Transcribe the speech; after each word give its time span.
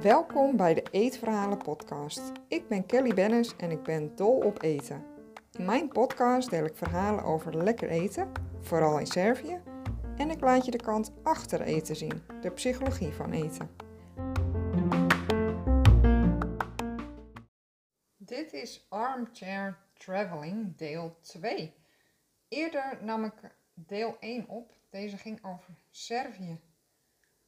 Welkom 0.00 0.56
bij 0.56 0.74
de 0.74 0.82
Eetverhalen 0.90 1.58
podcast. 1.58 2.32
Ik 2.48 2.68
ben 2.68 2.86
Kelly 2.86 3.14
Bennis 3.14 3.56
en 3.56 3.70
ik 3.70 3.82
ben 3.82 4.16
dol 4.16 4.36
op 4.36 4.62
eten. 4.62 5.04
In 5.52 5.64
mijn 5.64 5.88
podcast 5.88 6.50
deel 6.50 6.64
ik 6.64 6.76
verhalen 6.76 7.24
over 7.24 7.56
lekker 7.56 7.88
eten, 7.88 8.32
vooral 8.60 8.98
in 8.98 9.06
Servië, 9.06 9.60
en 10.16 10.30
ik 10.30 10.40
laat 10.40 10.64
je 10.64 10.70
de 10.70 10.82
kant 10.82 11.12
achter 11.22 11.60
eten 11.60 11.96
zien, 11.96 12.22
de 12.40 12.50
psychologie 12.50 13.12
van 13.12 13.32
eten. 13.32 13.70
Dit 18.16 18.52
is 18.52 18.86
Armchair 18.88 19.78
Traveling 19.94 20.76
deel 20.76 21.16
2. 21.20 21.74
Eerder 22.48 22.98
nam 23.00 23.24
ik 23.24 23.34
deel 23.74 24.16
1 24.20 24.48
op. 24.48 24.80
Deze 24.92 25.18
ging 25.18 25.44
over 25.44 25.74
Servië. 25.90 26.60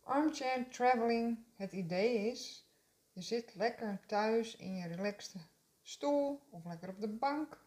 Armchair 0.00 0.68
traveling, 0.68 1.38
het 1.56 1.72
idee 1.72 2.30
is, 2.30 2.68
je 3.12 3.20
zit 3.20 3.54
lekker 3.54 4.00
thuis 4.06 4.56
in 4.56 4.74
je 4.74 4.86
relaxte 4.86 5.38
stoel 5.82 6.46
of 6.50 6.64
lekker 6.64 6.88
op 6.88 7.00
de 7.00 7.08
bank. 7.08 7.64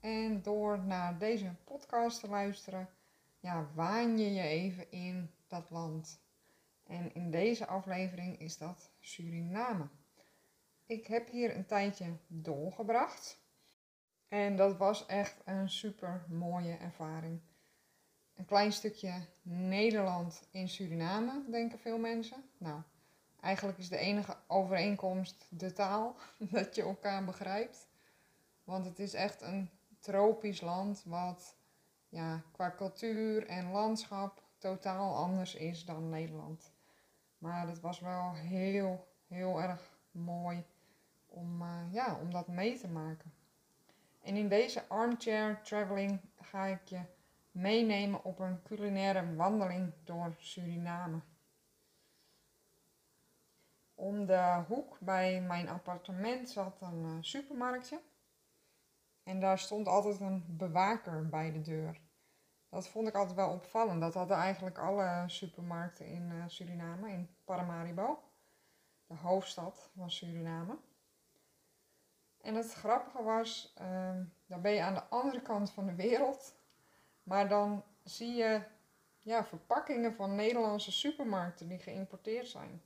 En 0.00 0.42
door 0.42 0.78
naar 0.78 1.18
deze 1.18 1.54
podcast 1.64 2.20
te 2.20 2.28
luisteren, 2.28 2.88
ja, 3.40 3.70
waan 3.74 4.18
je 4.18 4.32
je 4.32 4.42
even 4.42 4.90
in 4.90 5.30
dat 5.46 5.70
land. 5.70 6.22
En 6.86 7.14
in 7.14 7.30
deze 7.30 7.66
aflevering 7.66 8.38
is 8.38 8.58
dat 8.58 8.90
Suriname. 9.00 9.88
Ik 10.86 11.06
heb 11.06 11.28
hier 11.28 11.56
een 11.56 11.66
tijdje 11.66 12.16
doorgebracht. 12.26 13.38
En 14.28 14.56
dat 14.56 14.76
was 14.76 15.06
echt 15.06 15.40
een 15.44 15.70
super 15.70 16.24
mooie 16.28 16.76
ervaring 16.76 17.40
een 18.40 18.46
klein 18.46 18.72
stukje 18.72 19.12
Nederland 19.42 20.42
in 20.50 20.68
Suriname, 20.68 21.42
denken 21.50 21.78
veel 21.78 21.98
mensen. 21.98 22.44
Nou, 22.58 22.80
eigenlijk 23.40 23.78
is 23.78 23.88
de 23.88 23.96
enige 23.96 24.36
overeenkomst 24.46 25.46
de 25.48 25.72
taal, 25.72 26.16
dat 26.50 26.74
je 26.74 26.82
elkaar 26.82 27.24
begrijpt. 27.24 27.88
Want 28.64 28.84
het 28.84 28.98
is 28.98 29.14
echt 29.14 29.42
een 29.42 29.70
tropisch 29.98 30.60
land 30.60 31.02
wat 31.06 31.54
ja, 32.08 32.42
qua 32.52 32.74
cultuur 32.76 33.46
en 33.46 33.70
landschap 33.70 34.42
totaal 34.58 35.16
anders 35.16 35.54
is 35.54 35.84
dan 35.84 36.08
Nederland. 36.08 36.72
Maar 37.38 37.68
het 37.68 37.80
was 37.80 38.00
wel 38.00 38.32
heel, 38.34 39.08
heel 39.28 39.62
erg 39.62 39.98
mooi 40.10 40.64
om, 41.26 41.62
uh, 41.62 41.82
ja, 41.90 42.18
om 42.20 42.30
dat 42.30 42.48
mee 42.48 42.78
te 42.78 42.88
maken. 42.88 43.32
En 44.22 44.36
in 44.36 44.48
deze 44.48 44.88
armchair 44.88 45.60
traveling 45.62 46.20
ga 46.40 46.66
ik 46.66 46.84
je 46.84 47.00
meenemen 47.50 48.24
op 48.24 48.38
een 48.38 48.62
culinaire 48.62 49.34
wandeling 49.34 49.92
door 50.04 50.34
Suriname. 50.38 51.20
Om 53.94 54.26
de 54.26 54.64
hoek 54.68 54.98
bij 55.00 55.40
mijn 55.40 55.68
appartement 55.68 56.50
zat 56.50 56.80
een 56.80 57.04
uh, 57.04 57.16
supermarktje. 57.20 58.00
En 59.22 59.40
daar 59.40 59.58
stond 59.58 59.88
altijd 59.88 60.20
een 60.20 60.44
bewaker 60.48 61.28
bij 61.28 61.52
de 61.52 61.60
deur. 61.60 62.00
Dat 62.68 62.88
vond 62.88 63.08
ik 63.08 63.14
altijd 63.14 63.36
wel 63.36 63.52
opvallend. 63.52 64.00
Dat 64.00 64.14
hadden 64.14 64.36
eigenlijk 64.36 64.78
alle 64.78 65.24
supermarkten 65.26 66.06
in 66.06 66.30
uh, 66.30 66.44
Suriname, 66.46 67.10
in 67.10 67.28
Paramaribo. 67.44 68.22
De 69.06 69.14
hoofdstad 69.14 69.90
van 69.96 70.10
Suriname. 70.10 70.78
En 72.40 72.54
het 72.54 72.72
grappige 72.72 73.22
was, 73.22 73.74
uh, 73.80 74.10
dan 74.46 74.60
ben 74.60 74.72
je 74.72 74.82
aan 74.82 74.94
de 74.94 75.04
andere 75.04 75.42
kant 75.42 75.70
van 75.70 75.86
de 75.86 75.94
wereld 75.94 76.54
maar 77.22 77.48
dan 77.48 77.84
zie 78.04 78.34
je 78.34 78.62
ja, 79.18 79.44
verpakkingen 79.44 80.14
van 80.14 80.34
Nederlandse 80.34 80.92
supermarkten 80.92 81.68
die 81.68 81.78
geïmporteerd 81.78 82.48
zijn. 82.48 82.82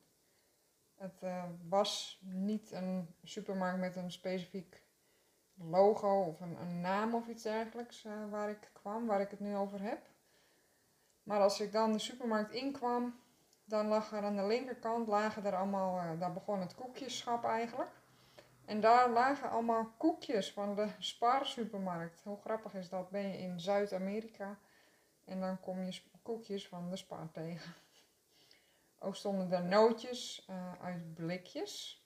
Het 0.95 1.23
uh, 1.23 1.45
was 1.69 2.21
niet 2.23 2.71
een 2.73 3.15
supermarkt 3.23 3.79
met 3.79 3.97
een 3.97 4.11
specifiek 4.11 4.83
logo 5.55 6.23
of 6.23 6.41
een, 6.41 6.81
naam 6.81 7.15
of 7.15 7.29
iets 7.29 7.43
dergelijks 7.43 8.05
uh, 8.05 8.13
waar 8.31 8.51
ik 8.51 8.71
kwam, 8.73 9.07
waar 9.07 9.21
ik 9.21 9.31
het 9.31 9.41
nu 9.41 9.57
over 9.57 9.83
heb. 9.83 10.01
Maar 11.23 11.41
als 11.41 11.61
ik 11.61 11.73
dan 11.73 11.93
de 11.93 11.99
supermarkt 11.99 12.53
inkwam, 12.53 13.19
dan 13.65 13.87
lag 13.87 14.13
er 14.13 14.23
aan 14.23 14.37
de 14.37 14.47
linkerkant, 14.47 15.09
lagen 15.09 15.45
er 15.45 15.57
allemaal, 15.57 15.97
uh, 15.97 16.21
daar 16.21 16.33
begon 16.33 16.61
het 16.61 16.75
koekjeschap 16.75 17.45
eigenlijk. 17.45 17.91
En 18.65 18.81
daar 18.81 19.11
lagen 19.11 19.51
allemaal 19.51 19.93
koekjes 19.97 20.53
van 20.53 20.75
de 20.75 20.89
Spar 20.99 21.47
supermarkt. 21.47 22.23
Hoe 22.23 22.41
grappig 22.41 22.75
is 22.75 22.89
dat? 22.89 23.11
Ben 23.11 23.29
je 23.29 23.39
in 23.39 23.61
Zuid-Amerika 23.61 24.59
en 25.25 25.41
dan 25.41 25.61
kom 25.61 25.83
je 25.83 26.01
koekjes 26.23 26.69
van 26.69 26.91
de 26.91 26.97
Spar 26.97 27.31
tegen. 27.33 27.75
Ook 28.99 29.17
stonden 29.17 29.53
er 29.53 29.65
nootjes 29.65 30.47
uh, 30.51 30.73
uit 30.83 31.15
blikjes 31.15 32.05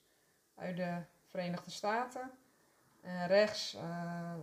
uit 0.54 0.76
de 0.76 1.02
Verenigde 1.26 1.70
Staten. 1.70 2.30
En 3.00 3.26
rechts 3.26 3.75
uh, 3.75 4.34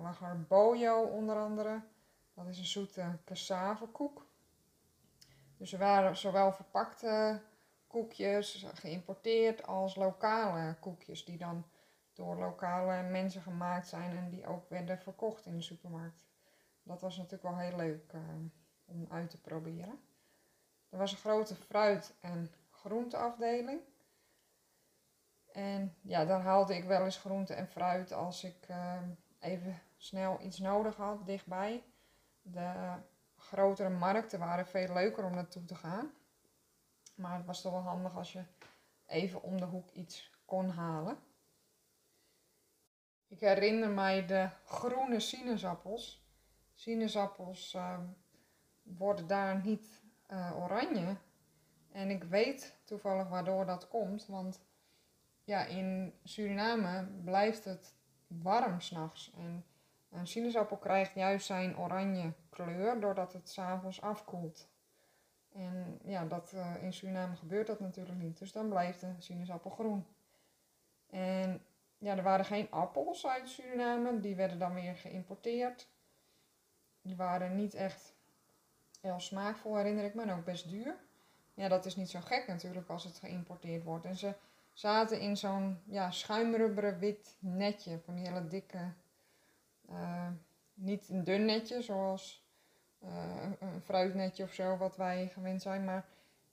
lag 0.00 0.22
er 0.22 0.42
bojo 0.42 1.02
onder 1.02 1.36
andere. 1.36 1.82
Dat 2.34 2.46
is 2.46 2.58
een 2.58 2.64
zoete 2.64 3.18
cassavekoek. 3.24 4.26
Dus 5.56 5.72
er 5.72 5.78
waren 5.78 6.16
zowel 6.16 6.52
verpakte 6.52 7.40
koekjes, 7.92 8.66
geïmporteerd 8.74 9.66
als 9.66 9.94
lokale 9.94 10.76
koekjes 10.80 11.24
die 11.24 11.38
dan 11.38 11.64
door 12.12 12.36
lokale 12.36 13.02
mensen 13.02 13.42
gemaakt 13.42 13.88
zijn 13.88 14.16
en 14.16 14.30
die 14.30 14.46
ook 14.46 14.68
werden 14.68 14.98
verkocht 14.98 15.46
in 15.46 15.56
de 15.56 15.62
supermarkt. 15.62 16.26
Dat 16.82 17.00
was 17.00 17.16
natuurlijk 17.16 17.42
wel 17.42 17.58
heel 17.58 17.76
leuk 17.76 18.12
uh, 18.12 18.20
om 18.84 19.06
uit 19.10 19.30
te 19.30 19.40
proberen. 19.40 20.00
Er 20.88 20.98
was 20.98 21.12
een 21.12 21.18
grote 21.18 21.54
fruit- 21.54 22.14
en 22.20 22.50
groenteafdeling. 22.70 23.80
En 25.52 25.96
ja, 26.00 26.24
daar 26.24 26.40
haalde 26.40 26.76
ik 26.76 26.84
wel 26.84 27.04
eens 27.04 27.18
groente 27.18 27.54
en 27.54 27.68
fruit 27.68 28.12
als 28.12 28.44
ik 28.44 28.68
uh, 28.70 29.02
even 29.40 29.80
snel 29.96 30.40
iets 30.40 30.58
nodig 30.58 30.96
had 30.96 31.26
dichtbij. 31.26 31.84
De 32.42 32.94
grotere 33.36 33.88
markten 33.88 34.38
waren 34.38 34.66
veel 34.66 34.92
leuker 34.92 35.24
om 35.24 35.34
naartoe 35.34 35.64
te 35.64 35.74
gaan. 35.74 36.12
Maar 37.14 37.36
het 37.36 37.46
was 37.46 37.60
toch 37.60 37.72
wel 37.72 37.80
handig 37.80 38.16
als 38.16 38.32
je 38.32 38.42
even 39.06 39.42
om 39.42 39.56
de 39.60 39.64
hoek 39.64 39.90
iets 39.90 40.30
kon 40.44 40.68
halen. 40.68 41.18
Ik 43.28 43.40
herinner 43.40 43.90
mij 43.90 44.26
de 44.26 44.48
groene 44.64 45.20
sinaasappels. 45.20 46.26
Sinaasappels 46.74 47.74
uh, 47.74 47.98
worden 48.82 49.26
daar 49.26 49.60
niet 49.64 50.02
uh, 50.30 50.56
oranje. 50.62 51.16
En 51.92 52.10
ik 52.10 52.24
weet 52.24 52.76
toevallig 52.84 53.28
waardoor 53.28 53.66
dat 53.66 53.88
komt. 53.88 54.26
Want 54.26 54.60
ja, 55.44 55.64
in 55.64 56.14
Suriname 56.24 57.06
blijft 57.24 57.64
het 57.64 57.94
warm 58.26 58.80
s'nachts. 58.80 59.32
En 59.36 59.64
een 60.10 60.26
sinaasappel 60.26 60.76
krijgt 60.76 61.14
juist 61.14 61.46
zijn 61.46 61.78
oranje 61.78 62.32
kleur 62.50 63.00
doordat 63.00 63.32
het 63.32 63.48
s'avonds 63.48 64.00
afkoelt. 64.00 64.68
En 65.54 65.98
ja, 66.04 66.24
dat, 66.24 66.52
uh, 66.54 66.82
in 66.82 66.92
Suriname 66.92 67.36
gebeurt 67.36 67.66
dat 67.66 67.80
natuurlijk 67.80 68.18
niet. 68.18 68.38
Dus 68.38 68.52
dan 68.52 68.68
blijft 68.68 69.00
de 69.00 69.14
sinaasappel 69.18 69.70
groen. 69.70 70.06
En 71.10 71.62
ja, 71.98 72.16
er 72.16 72.22
waren 72.22 72.44
geen 72.44 72.70
appels 72.70 73.26
uit 73.26 73.48
Suriname. 73.48 74.20
Die 74.20 74.34
werden 74.34 74.58
dan 74.58 74.74
weer 74.74 74.96
geïmporteerd. 74.96 75.88
Die 77.02 77.16
waren 77.16 77.56
niet 77.56 77.74
echt 77.74 78.14
heel 79.00 79.20
smaakvol, 79.20 79.76
herinner 79.76 80.04
ik 80.04 80.14
me. 80.14 80.22
En 80.22 80.30
ook 80.30 80.44
best 80.44 80.68
duur. 80.68 80.96
Ja, 81.54 81.68
dat 81.68 81.84
is 81.84 81.96
niet 81.96 82.10
zo 82.10 82.20
gek 82.20 82.46
natuurlijk 82.46 82.88
als 82.88 83.04
het 83.04 83.18
geïmporteerd 83.18 83.84
wordt. 83.84 84.04
En 84.04 84.16
ze 84.16 84.34
zaten 84.72 85.20
in 85.20 85.36
zo'n 85.36 85.82
ja, 85.84 86.10
schuimrubberen 86.10 86.98
wit 86.98 87.36
netje. 87.38 87.98
Van 87.98 88.14
die 88.14 88.26
hele 88.26 88.46
dikke... 88.46 88.92
Uh, 89.90 90.28
niet 90.74 91.08
een 91.08 91.24
dun 91.24 91.44
netje 91.44 91.82
zoals 91.82 92.41
een 93.58 93.80
fruitnetje 93.84 94.42
of 94.42 94.52
zo, 94.52 94.76
wat 94.76 94.96
wij 94.96 95.28
gewend 95.28 95.62
zijn, 95.62 95.84
maar 95.84 96.04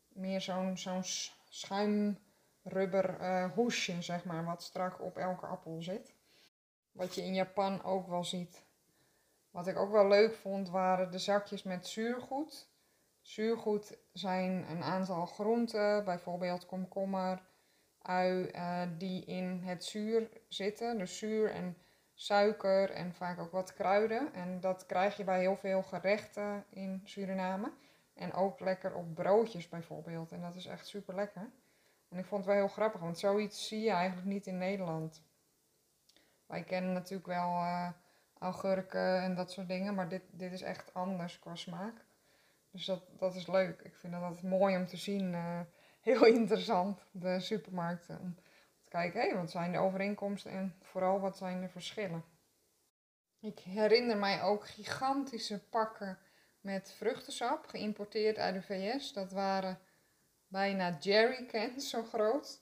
meer 0.07 0.41
zo'n 0.41 0.77
zo'n 0.77 1.03
schuimrubber 1.49 3.19
uh, 3.21 3.51
hoesje, 3.51 4.01
zeg 4.01 4.23
maar, 4.23 4.45
wat 4.45 4.63
strak 4.63 5.01
op 5.01 5.17
elke 5.17 5.45
appel 5.45 5.81
zit. 5.81 6.13
Wat 6.91 7.15
je 7.15 7.21
in 7.21 7.33
Japan 7.33 7.83
ook 7.83 8.07
wel 8.07 8.23
ziet. 8.23 8.63
Wat 9.51 9.67
ik 9.67 9.77
ook 9.77 9.91
wel 9.91 10.07
leuk 10.07 10.35
vond, 10.35 10.69
waren 10.69 11.11
de 11.11 11.19
zakjes 11.19 11.63
met 11.63 11.87
zuurgoed. 11.87 12.67
Zuurgoed 13.21 13.97
zijn 14.13 14.69
een 14.69 14.83
aantal 14.83 15.25
groenten, 15.25 16.03
bijvoorbeeld 16.03 16.65
komkommer, 16.65 17.41
ui, 18.01 18.51
uh, 18.51 18.81
die 18.97 19.25
in 19.25 19.61
het 19.63 19.85
zuur 19.85 20.29
zitten. 20.47 20.97
Dus 20.97 21.17
zuur 21.17 21.51
en 21.51 21.77
suiker 22.21 22.91
en 22.91 23.13
vaak 23.13 23.39
ook 23.39 23.51
wat 23.51 23.73
kruiden. 23.73 24.33
En 24.33 24.59
dat 24.59 24.85
krijg 24.85 25.17
je 25.17 25.23
bij 25.23 25.39
heel 25.39 25.55
veel 25.55 25.83
gerechten 25.83 26.65
in 26.69 27.01
Suriname. 27.03 27.71
En 28.13 28.33
ook 28.33 28.59
lekker 28.59 28.93
op 28.93 29.13
broodjes 29.13 29.69
bijvoorbeeld. 29.69 30.31
En 30.31 30.41
dat 30.41 30.55
is 30.55 30.65
echt 30.65 30.87
super 30.87 31.15
lekker. 31.15 31.49
En 32.09 32.17
ik 32.17 32.25
vond 32.25 32.45
het 32.45 32.53
wel 32.53 32.63
heel 32.63 32.73
grappig, 32.73 33.01
want 33.01 33.19
zoiets 33.19 33.67
zie 33.67 33.81
je 33.81 33.89
eigenlijk 33.89 34.27
niet 34.27 34.47
in 34.47 34.57
Nederland. 34.57 35.21
Wij 36.45 36.63
kennen 36.63 36.93
natuurlijk 36.93 37.27
wel 37.27 37.49
uh, 37.49 37.89
augurken 38.39 39.21
en 39.21 39.35
dat 39.35 39.51
soort 39.51 39.67
dingen, 39.67 39.95
maar 39.95 40.09
dit, 40.09 40.23
dit 40.31 40.51
is 40.51 40.61
echt 40.61 40.93
anders 40.93 41.39
qua 41.39 41.55
smaak. 41.55 42.05
Dus 42.71 42.85
dat, 42.85 43.01
dat 43.17 43.35
is 43.35 43.47
leuk. 43.47 43.81
Ik 43.81 43.95
vind 43.95 44.13
dat 44.13 44.41
mooi 44.41 44.75
om 44.75 44.87
te 44.87 44.97
zien. 44.97 45.33
eh, 45.33 45.59
heel 46.09 46.25
interessant, 46.25 47.05
de 47.11 47.39
supermarkten. 47.39 48.37
Kijken, 48.89 49.21
hé, 49.21 49.35
wat 49.35 49.51
zijn 49.51 49.71
de 49.71 49.77
overeenkomsten 49.77 50.51
en 50.51 50.75
vooral 50.81 51.19
wat 51.19 51.37
zijn 51.37 51.61
de 51.61 51.69
verschillen. 51.69 52.23
Ik 53.39 53.59
herinner 53.59 54.17
mij 54.17 54.41
ook 54.41 54.67
gigantische 54.67 55.59
pakken 55.69 56.19
met 56.61 56.93
vruchtensap, 56.97 57.65
geïmporteerd 57.67 58.37
uit 58.37 58.53
de 58.53 58.61
VS. 58.61 59.13
Dat 59.13 59.31
waren 59.31 59.79
bijna 60.47 60.97
jerrycans 60.99 61.89
zo 61.89 62.03
groot. 62.03 62.61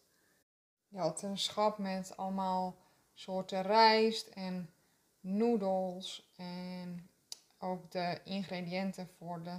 Je 0.88 0.98
had 0.98 1.22
een 1.22 1.38
schap 1.38 1.78
met 1.78 2.18
allemaal 2.18 2.78
soorten 3.14 3.62
rijst 3.62 4.28
en 4.28 4.74
noedels 5.20 6.32
en 6.36 7.10
ook 7.60 7.92
de 7.92 8.20
ingrediënten 8.24 9.10
voor 9.18 9.44
de 9.44 9.58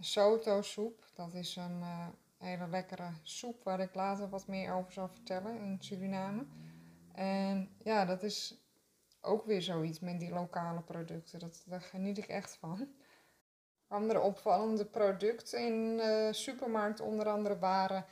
soto 0.00 0.62
soep. 0.62 1.04
Dat 1.14 1.34
is 1.34 1.56
een 1.56 1.80
eh, 1.82 2.08
hele 2.40 2.68
lekkere 2.68 3.10
soep 3.22 3.64
waar 3.64 3.80
ik 3.80 3.94
later 3.94 4.28
wat 4.28 4.46
meer 4.46 4.72
over 4.72 4.92
zal 4.92 5.08
vertellen 5.08 5.58
in 5.58 5.76
Suriname. 5.80 6.46
En 7.12 7.76
ja, 7.78 8.04
dat 8.04 8.22
is 8.22 8.60
ook 9.20 9.44
weer 9.44 9.62
zoiets 9.62 10.00
met 10.00 10.20
die 10.20 10.30
lokale 10.32 10.80
producten. 10.80 11.38
Dat, 11.38 11.62
daar 11.66 11.80
geniet 11.80 12.18
ik 12.18 12.26
echt 12.26 12.56
van. 12.56 12.88
Andere 13.88 14.20
opvallende 14.20 14.84
producten 14.84 15.60
in 15.66 15.96
de 15.96 16.28
supermarkt 16.32 17.00
onder 17.00 17.28
andere 17.28 17.58
waren 17.58 18.04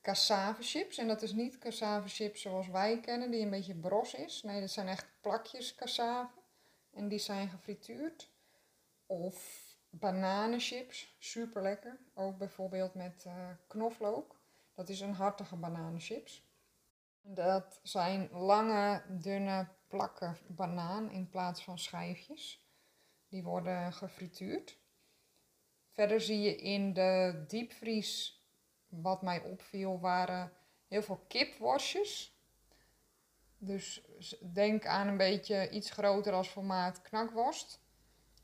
cassavechips. 0.00 0.98
En 0.98 1.08
dat 1.08 1.22
is 1.22 1.32
niet 1.32 1.58
cassavechips 1.58 2.40
zoals 2.40 2.68
wij 2.68 3.00
kennen, 3.00 3.30
die 3.30 3.42
een 3.42 3.50
beetje 3.50 3.74
bros 3.74 4.14
is. 4.14 4.42
Nee, 4.42 4.60
dat 4.60 4.70
zijn 4.70 4.88
echt 4.88 5.06
plakjes 5.20 5.74
cassave. 5.74 6.40
En 6.92 7.08
die 7.08 7.18
zijn 7.18 7.48
gefrituurd. 7.48 8.30
Of 9.06 9.71
bananenchips, 9.92 11.16
super 11.18 11.62
lekker. 11.62 11.98
Ook 12.14 12.38
bijvoorbeeld 12.38 12.94
met 12.94 13.24
uh, 13.26 13.48
knoflook. 13.66 14.40
Dat 14.74 14.88
is 14.88 15.00
een 15.00 15.14
hartige 15.14 15.56
bananenchips. 15.56 16.50
Dat 17.20 17.80
zijn 17.82 18.30
lange, 18.30 19.02
dunne 19.08 19.68
plakken 19.88 20.36
banaan 20.46 21.10
in 21.10 21.28
plaats 21.28 21.64
van 21.64 21.78
schijfjes. 21.78 22.66
Die 23.28 23.42
worden 23.42 23.92
gefrituurd. 23.92 24.78
Verder 25.90 26.20
zie 26.20 26.40
je 26.40 26.56
in 26.56 26.92
de 26.92 27.44
diepvries, 27.46 28.42
wat 28.88 29.22
mij 29.22 29.42
opviel, 29.42 30.00
waren 30.00 30.52
heel 30.88 31.02
veel 31.02 31.24
kipworstjes. 31.28 32.36
Dus 33.58 34.02
denk 34.52 34.86
aan 34.86 35.08
een 35.08 35.16
beetje 35.16 35.70
iets 35.70 35.90
groter 35.90 36.32
als 36.32 36.48
formaat 36.48 37.02
knakworst. 37.02 37.81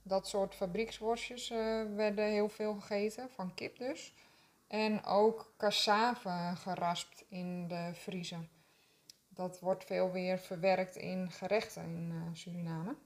Dat 0.09 0.29
soort 0.29 0.55
fabrieksworstjes 0.55 1.51
uh, 1.51 1.83
werden 1.95 2.25
heel 2.25 2.49
veel 2.49 2.75
gegeten, 2.75 3.31
van 3.31 3.55
kip 3.55 3.79
dus. 3.79 4.15
En 4.67 5.05
ook 5.05 5.53
cassave 5.57 6.53
geraspt 6.55 7.25
in 7.29 7.69
de 7.69 7.91
vriezer. 7.93 8.49
Dat 9.29 9.61
wordt 9.61 9.85
veel 9.85 10.11
weer 10.13 10.39
verwerkt 10.39 10.97
in 10.97 11.31
gerechten 11.31 11.83
in 11.83 12.11
uh, 12.13 12.35
Suriname. 12.35 12.97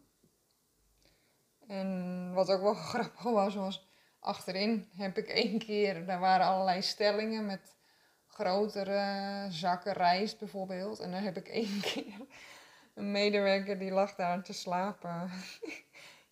En 1.66 2.32
wat 2.34 2.50
ook 2.50 2.62
wel 2.62 2.74
grappig 2.92 3.22
was, 3.22 3.54
was 3.54 3.86
achterin 4.20 4.88
heb 4.96 5.18
ik 5.18 5.28
één 5.28 5.58
keer, 5.58 6.06
daar 6.06 6.20
waren 6.20 6.46
allerlei 6.46 6.82
stellingen 6.82 7.46
met 7.46 7.76
grotere 8.26 9.46
zakken 9.50 9.92
rijst 9.92 10.38
bijvoorbeeld. 10.38 11.00
En 11.00 11.10
dan 11.10 11.22
heb 11.22 11.36
ik 11.36 11.48
één 11.48 11.80
keer 11.92 12.26
een 12.94 13.10
medewerker 13.10 13.78
die 13.78 13.90
lag 13.90 14.14
daar 14.14 14.42
te 14.42 14.52
slapen 14.52 15.30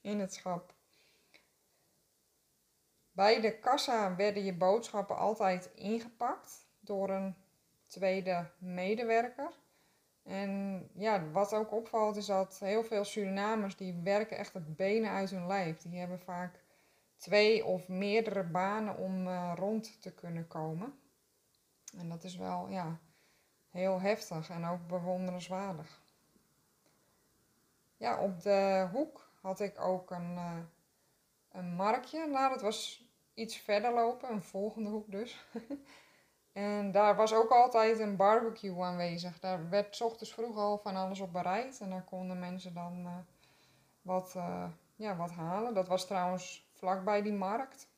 in 0.01 0.21
het 0.21 0.35
schap. 0.35 0.75
Bij 3.13 3.41
de 3.41 3.59
kassa 3.59 4.17
werden 4.17 4.45
je 4.45 4.55
boodschappen 4.55 5.17
altijd 5.17 5.71
ingepakt 5.75 6.67
door 6.81 7.11
een 7.11 7.37
tweede 7.87 8.51
medewerker. 8.59 9.53
En 10.23 10.83
ja, 10.95 11.31
wat 11.31 11.53
ook 11.55 11.73
opvalt 11.73 12.17
is 12.17 12.27
dat 12.27 12.59
heel 12.59 12.85
veel 12.85 13.05
Surinamers 13.05 13.77
die 13.77 14.01
werken 14.03 14.37
echt 14.37 14.53
het 14.53 14.77
benen 14.77 15.11
uit 15.11 15.31
hun 15.31 15.47
lijf. 15.47 15.83
Die 15.83 15.99
hebben 15.99 16.21
vaak 16.21 16.65
twee 17.17 17.65
of 17.65 17.89
meerdere 17.89 18.45
banen 18.45 18.97
om 18.97 19.27
uh, 19.27 19.53
rond 19.57 20.03
te 20.03 20.15
kunnen 20.15 20.47
komen. 20.47 20.99
En 21.99 22.09
dat 22.09 22.25
is 22.25 22.37
wel 22.37 22.69
ja, 22.69 22.99
heel 23.71 24.01
heftig 24.01 24.51
en 24.51 24.65
ook 24.65 24.87
bewonderenswaardig. 24.87 26.03
Ja, 27.97 28.21
op 28.21 28.43
de 28.43 28.89
hoek 28.93 29.30
had 29.41 29.61
ik 29.61 29.81
ook 29.81 30.11
een, 30.11 30.35
uh, 30.35 30.59
een 31.53 31.75
marktje. 31.75 32.27
Nou, 32.27 32.53
dat 32.53 32.63
was 32.63 33.05
iets 33.35 33.57
verder 33.57 33.93
lopen, 33.93 34.31
een 34.31 34.43
volgende 34.43 34.91
hoek 34.91 35.11
dus. 35.11 35.45
en 36.53 36.93
daar 36.93 37.17
was 37.17 37.33
ook 37.33 37.51
altijd 37.51 37.99
een 37.99 38.17
barbecue 38.17 38.83
aanwezig. 38.83 39.41
Daar 39.41 39.69
werd 39.69 39.97
s 39.97 40.01
ochtends 40.01 40.33
vroeg 40.33 40.57
al 40.57 40.79
van 40.79 40.97
alles 40.97 41.21
op 41.21 41.33
bereid. 41.33 41.81
En 41.81 41.91
daar 41.91 42.05
konden 42.05 42.39
mensen 42.39 42.75
dan 42.75 43.01
uh, 43.01 43.17
wat, 44.03 44.37
ja, 44.97 45.17
wat 45.17 45.31
halen. 45.31 45.75
Dat 45.75 45.89
was 45.89 46.07
trouwens 46.07 46.71
vlakbij 46.73 47.23
die 47.23 47.33
markt. 47.33 47.89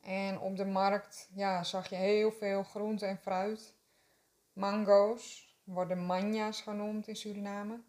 En 0.00 0.40
op 0.40 0.56
de 0.56 0.64
markt 0.64 1.28
ja, 1.34 1.64
zag 1.64 1.88
je 1.88 1.96
heel 1.96 2.32
veel 2.32 2.62
groente 2.62 3.06
en 3.06 3.18
fruit. 3.18 3.74
Mango's, 4.52 5.54
worden 5.64 6.06
manja's 6.06 6.60
genoemd 6.60 7.08
in 7.08 7.16
Suriname. 7.16 7.80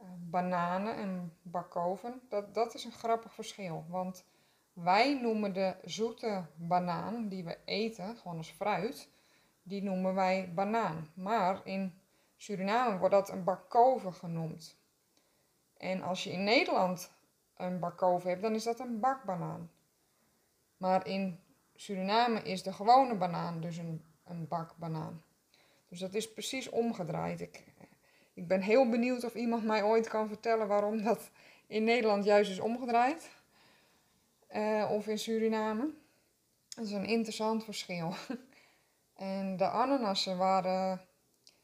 Uh, 0.00 0.06
bananen 0.18 0.96
en 0.96 1.32
bakoven. 1.42 2.20
Dat, 2.28 2.54
dat 2.54 2.74
is 2.74 2.84
een 2.84 2.92
grappig 2.92 3.34
verschil. 3.34 3.84
Want 3.88 4.24
wij 4.72 5.20
noemen 5.20 5.52
de 5.52 5.76
zoete 5.84 6.44
banaan 6.56 7.28
die 7.28 7.44
we 7.44 7.58
eten, 7.64 8.16
gewoon 8.16 8.36
als 8.36 8.50
fruit, 8.50 9.08
die 9.62 9.82
noemen 9.82 10.14
wij 10.14 10.52
banaan. 10.54 11.08
Maar 11.14 11.60
in 11.64 12.00
Suriname 12.36 12.98
wordt 12.98 13.14
dat 13.14 13.28
een 13.28 13.44
bakoven 13.44 14.12
genoemd. 14.12 14.78
En 15.76 16.02
als 16.02 16.24
je 16.24 16.32
in 16.32 16.44
Nederland 16.44 17.12
een 17.56 17.78
bakoven 17.78 18.28
hebt, 18.28 18.42
dan 18.42 18.54
is 18.54 18.64
dat 18.64 18.80
een 18.80 19.00
bakbanaan. 19.00 19.70
Maar 20.76 21.06
in 21.06 21.40
Suriname 21.74 22.42
is 22.42 22.62
de 22.62 22.72
gewone 22.72 23.14
banaan 23.14 23.60
dus 23.60 23.76
een, 23.76 24.04
een 24.24 24.48
bakbanaan. 24.48 25.22
Dus 25.88 25.98
dat 25.98 26.14
is 26.14 26.32
precies 26.32 26.68
omgedraaid. 26.68 27.40
Ik, 27.40 27.69
ik 28.40 28.46
ben 28.46 28.60
heel 28.60 28.88
benieuwd 28.88 29.24
of 29.24 29.34
iemand 29.34 29.64
mij 29.64 29.82
ooit 29.82 30.08
kan 30.08 30.28
vertellen 30.28 30.68
waarom 30.68 31.02
dat 31.02 31.30
in 31.66 31.84
Nederland 31.84 32.24
juist 32.24 32.50
is 32.50 32.60
omgedraaid. 32.60 33.30
Uh, 34.50 34.90
of 34.90 35.06
in 35.06 35.18
Suriname. 35.18 35.90
Dat 36.68 36.84
is 36.84 36.92
een 36.92 37.04
interessant 37.04 37.64
verschil. 37.64 38.14
en 39.16 39.56
de 39.56 39.68
ananassen 39.68 40.36
waren 40.36 41.00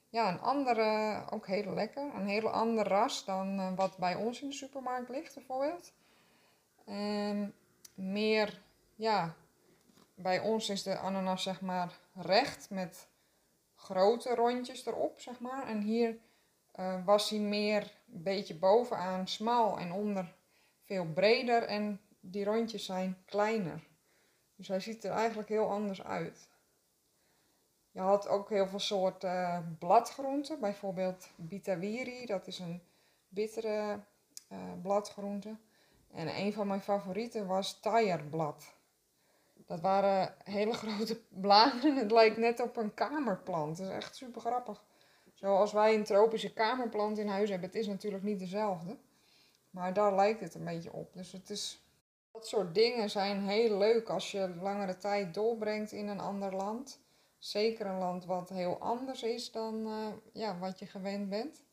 ja, 0.09 0.33
een 0.33 0.41
andere, 0.41 1.23
ook 1.31 1.47
heel 1.47 1.75
lekker. 1.75 2.15
Een 2.15 2.27
heel 2.27 2.49
ander 2.49 2.89
ras 2.89 3.25
dan 3.25 3.59
uh, 3.61 3.73
wat 3.77 3.97
bij 3.97 4.15
ons 4.15 4.43
in 4.43 4.49
de 4.49 4.55
supermarkt 4.55 5.09
ligt, 5.09 5.35
bijvoorbeeld. 5.35 5.93
Meer, 7.95 8.63
ja, 8.95 9.35
bij 10.15 10.41
ons 10.41 10.69
is 10.69 10.83
de 10.83 10.99
ananas 10.99 11.43
zeg 11.43 11.61
maar 11.61 11.99
recht 12.15 12.71
met 12.71 13.09
grote 13.75 14.35
rondjes 14.35 14.87
erop, 14.87 15.21
zeg 15.21 15.41
maar. 15.41 15.67
En 15.67 15.81
hier 15.81 16.19
uh, 16.79 17.05
was 17.05 17.31
hij 17.31 17.39
meer 17.39 17.83
een 18.13 18.23
beetje 18.23 18.55
bovenaan 18.55 19.29
smal 19.29 19.79
en 19.79 19.93
onder 19.93 20.35
veel 20.85 21.07
breder 21.07 21.63
en 21.63 22.01
die 22.21 22.45
rondjes 22.45 22.85
zijn 22.85 23.17
kleiner. 23.25 23.87
Dus 24.57 24.69
hij 24.69 24.81
ziet 24.81 25.05
er 25.05 25.11
eigenlijk 25.11 25.49
heel 25.49 25.71
anders 25.71 26.03
uit. 26.03 26.49
Je 27.91 28.01
had 28.01 28.29
ook 28.29 28.49
heel 28.49 28.67
veel 28.67 28.79
soorten 28.79 29.31
uh, 29.31 29.59
bladgroenten, 29.79 30.61
bijvoorbeeld 30.61 31.29
bitawiri, 31.37 32.27
dat 32.27 32.47
is 32.47 32.59
een 32.59 32.83
bittere 33.29 34.01
uh, 34.53 34.59
bladgroente. 34.83 35.57
En 36.13 36.39
een 36.39 36.53
van 36.53 36.67
mijn 36.67 36.81
favorieten 36.81 37.47
was 37.47 37.81
taierblad. 37.81 38.75
Dat 39.67 39.81
waren 39.81 40.35
hele 40.45 40.73
grote 40.83 41.21
bladeren. 41.29 41.97
Het 41.97 42.11
lijkt 42.11 42.37
net 42.37 42.61
op 42.61 42.77
een 42.77 42.95
kamerplant. 42.95 43.77
Dat 43.77 43.87
is 43.87 43.93
echt 43.93 44.17
super 44.17 44.41
grappig. 44.41 44.83
Zoals 45.37 45.73
wij 45.73 45.95
een 45.95 46.05
tropische 46.05 46.53
kamerplant 46.53 47.19
in 47.19 47.29
huis 47.29 47.51
hebben. 47.51 47.69
Het 47.69 47.79
is 47.79 47.87
natuurlijk 47.87 48.25
niet 48.25 48.39
dezelfde. 48.39 48.97
Maar 49.71 49.93
daar 49.93 50.15
lijkt 50.15 50.41
het 50.41 50.55
een 50.55 50.65
beetje 50.65 50.93
op. 50.93 51.13
Dus 51.13 51.33
het 51.33 51.51
is, 51.51 51.83
dat 52.33 52.47
soort 52.47 52.75
dingen 52.75 53.11
zijn 53.11 53.49
heel 53.49 53.79
leuk 53.79 54.09
als 54.09 54.31
je 54.31 54.55
langere 54.61 54.97
tijd 54.97 55.35
doorbrengt 55.35 55.93
in 55.93 56.09
een 56.09 56.21
ander 56.21 56.55
land. 56.55 57.01
Zeker 57.39 57.87
een 57.87 57.99
land 57.99 58.25
wat 58.25 58.49
heel 58.49 58.79
anders 58.79 59.23
is 59.23 59.51
dan 59.51 59.75
uh, 59.87 60.07
ja, 60.33 60.59
wat 60.59 60.79
je 60.79 60.87
gewend 60.87 61.29
bent. 61.29 61.65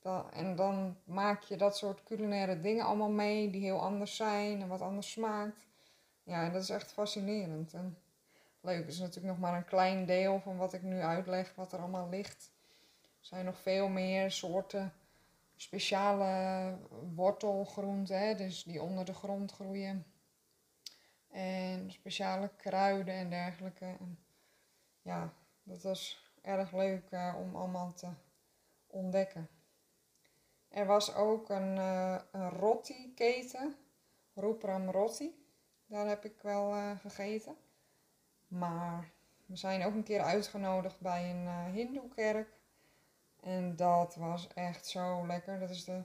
Dan, 0.00 0.30
en 0.32 0.56
dan 0.56 0.96
maak 1.04 1.42
je 1.42 1.56
dat 1.56 1.76
soort 1.76 2.02
culinaire 2.02 2.60
dingen 2.60 2.84
allemaal 2.84 3.10
mee 3.10 3.50
die 3.50 3.62
heel 3.62 3.80
anders 3.80 4.16
zijn 4.16 4.62
en 4.62 4.68
wat 4.68 4.80
anders 4.80 5.10
smaakt. 5.10 5.66
Ja, 6.22 6.44
en 6.44 6.52
dat 6.52 6.62
is 6.62 6.70
echt 6.70 6.92
fascinerend. 6.92 7.74
En 7.74 7.98
leuk 8.60 8.86
is 8.86 8.98
natuurlijk 8.98 9.26
nog 9.26 9.38
maar 9.38 9.56
een 9.56 9.64
klein 9.64 10.06
deel 10.06 10.40
van 10.40 10.56
wat 10.56 10.72
ik 10.72 10.82
nu 10.82 11.00
uitleg, 11.00 11.54
wat 11.54 11.72
er 11.72 11.78
allemaal 11.78 12.08
ligt. 12.08 12.50
Zijn 13.20 13.44
nog 13.44 13.58
veel 13.58 13.88
meer 13.88 14.30
soorten 14.30 14.92
speciale 15.56 16.78
wortelgroenten, 17.14 18.36
dus 18.36 18.62
die 18.62 18.82
onder 18.82 19.04
de 19.04 19.14
grond 19.14 19.52
groeien. 19.52 20.06
speciale 21.88 22.50
kruiden 22.56 23.14
en 23.14 23.30
dergelijke. 23.30 23.84
En 23.84 24.18
ja, 25.02 25.32
dat 25.62 25.82
was 25.82 26.30
erg 26.42 26.72
leuk 26.72 27.10
uh, 27.10 27.34
om 27.38 27.56
allemaal 27.56 27.92
te 27.92 28.08
ontdekken. 28.86 29.48
Er 30.68 30.86
was 30.86 31.14
ook 31.14 31.48
een, 31.48 31.76
uh, 31.76 32.20
een 32.30 32.50
rotti-keten, 32.50 33.76
Roepram 34.34 34.90
Rotti. 34.90 35.44
Daar 35.86 36.06
heb 36.06 36.24
ik 36.24 36.42
wel 36.42 36.74
uh, 36.74 36.98
gegeten. 36.98 37.56
Maar 38.48 39.10
we 39.46 39.56
zijn 39.56 39.84
ook 39.84 39.94
een 39.94 40.02
keer 40.02 40.20
uitgenodigd 40.20 41.00
bij 41.00 41.30
een 41.30 41.44
uh, 41.44 41.64
hindoekerk. 41.64 42.59
En 43.40 43.76
dat 43.76 44.14
was 44.14 44.48
echt 44.54 44.86
zo 44.86 45.26
lekker. 45.26 45.58
Dat, 45.58 45.70
is 45.70 45.84
de, 45.84 46.02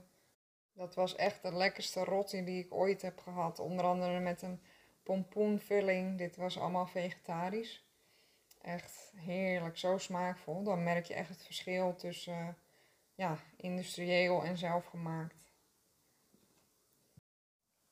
dat 0.73 0.95
was 0.95 1.15
echt 1.15 1.41
de 1.41 1.53
lekkerste 1.53 2.03
rotti 2.03 2.43
die 2.43 2.63
ik 2.63 2.73
ooit 2.73 3.01
heb 3.01 3.19
gehad. 3.19 3.59
Onder 3.59 3.85
andere 3.85 4.19
met 4.19 4.41
een 4.41 4.61
pompoenvulling. 5.03 6.17
Dit 6.17 6.35
was 6.35 6.59
allemaal 6.59 6.87
vegetarisch. 6.87 7.89
Echt 8.61 9.13
heerlijk, 9.15 9.77
zo 9.77 9.97
smaakvol. 9.97 10.63
Dan 10.63 10.83
merk 10.83 11.05
je 11.05 11.13
echt 11.13 11.29
het 11.29 11.43
verschil 11.43 11.95
tussen 11.95 12.37
uh, 12.37 12.47
ja, 13.15 13.37
industrieel 13.57 14.43
en 14.43 14.57
zelfgemaakt. 14.57 15.43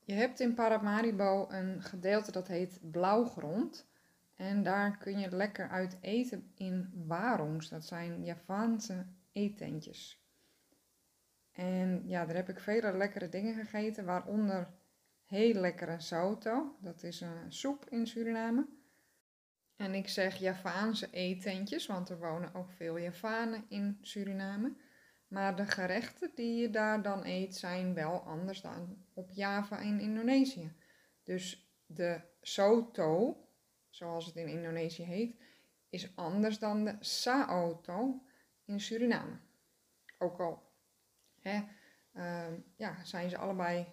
Je 0.05 0.13
hebt 0.13 0.39
in 0.39 0.53
Paramaribo 0.53 1.45
een 1.49 1.81
gedeelte 1.81 2.31
dat 2.31 2.47
heet 2.47 2.79
blauwgrond. 2.91 3.85
En 4.35 4.63
daar 4.63 4.97
kun 4.97 5.19
je 5.19 5.35
lekker 5.35 5.69
uit 5.69 5.97
eten 6.01 6.51
in 6.55 7.03
warongs. 7.07 7.69
Dat 7.69 7.85
zijn 7.85 8.23
Javaanse 8.23 9.05
eetentjes. 9.33 10.21
En 11.51 12.07
ja, 12.07 12.25
daar 12.25 12.35
heb 12.35 12.49
ik 12.49 12.59
vele 12.59 12.97
lekkere 12.97 13.29
dingen 13.29 13.55
gegeten, 13.55 14.05
waaronder 14.05 14.73
heel 15.25 15.53
lekkere 15.53 15.99
soto. 15.99 16.77
Dat 16.81 17.03
is 17.03 17.21
een 17.21 17.51
soep 17.51 17.85
in 17.89 18.07
Suriname. 18.07 18.67
En 19.75 19.93
ik 19.93 20.07
zeg 20.07 20.35
Javaanse 20.35 21.07
eetentjes, 21.11 21.85
want 21.85 22.09
er 22.09 22.19
wonen 22.19 22.53
ook 22.53 22.71
veel 22.71 22.97
Javanen 22.97 23.65
in 23.69 23.97
Suriname. 24.01 24.75
Maar 25.27 25.55
de 25.55 25.65
gerechten 25.65 26.31
die 26.35 26.61
je 26.61 26.69
daar 26.69 27.01
dan 27.01 27.25
eet 27.25 27.55
zijn 27.55 27.93
wel 27.93 28.19
anders 28.19 28.61
dan 28.61 29.05
op 29.13 29.29
Java 29.31 29.79
in 29.79 29.99
Indonesië. 29.99 30.75
Dus 31.23 31.73
de 31.85 32.21
soto, 32.41 33.37
zoals 33.89 34.25
het 34.25 34.35
in 34.35 34.47
Indonesië 34.47 35.03
heet, 35.03 35.35
is 35.89 36.15
anders 36.15 36.59
dan 36.59 36.83
de 36.83 36.95
saoto 36.99 38.23
in 38.65 38.79
Suriname. 38.79 39.37
Ook 40.17 40.39
al 40.39 40.71
hè, 41.39 41.63
uh, 42.13 42.57
ja, 42.75 43.03
zijn 43.03 43.29
ze 43.29 43.37
allebei 43.37 43.85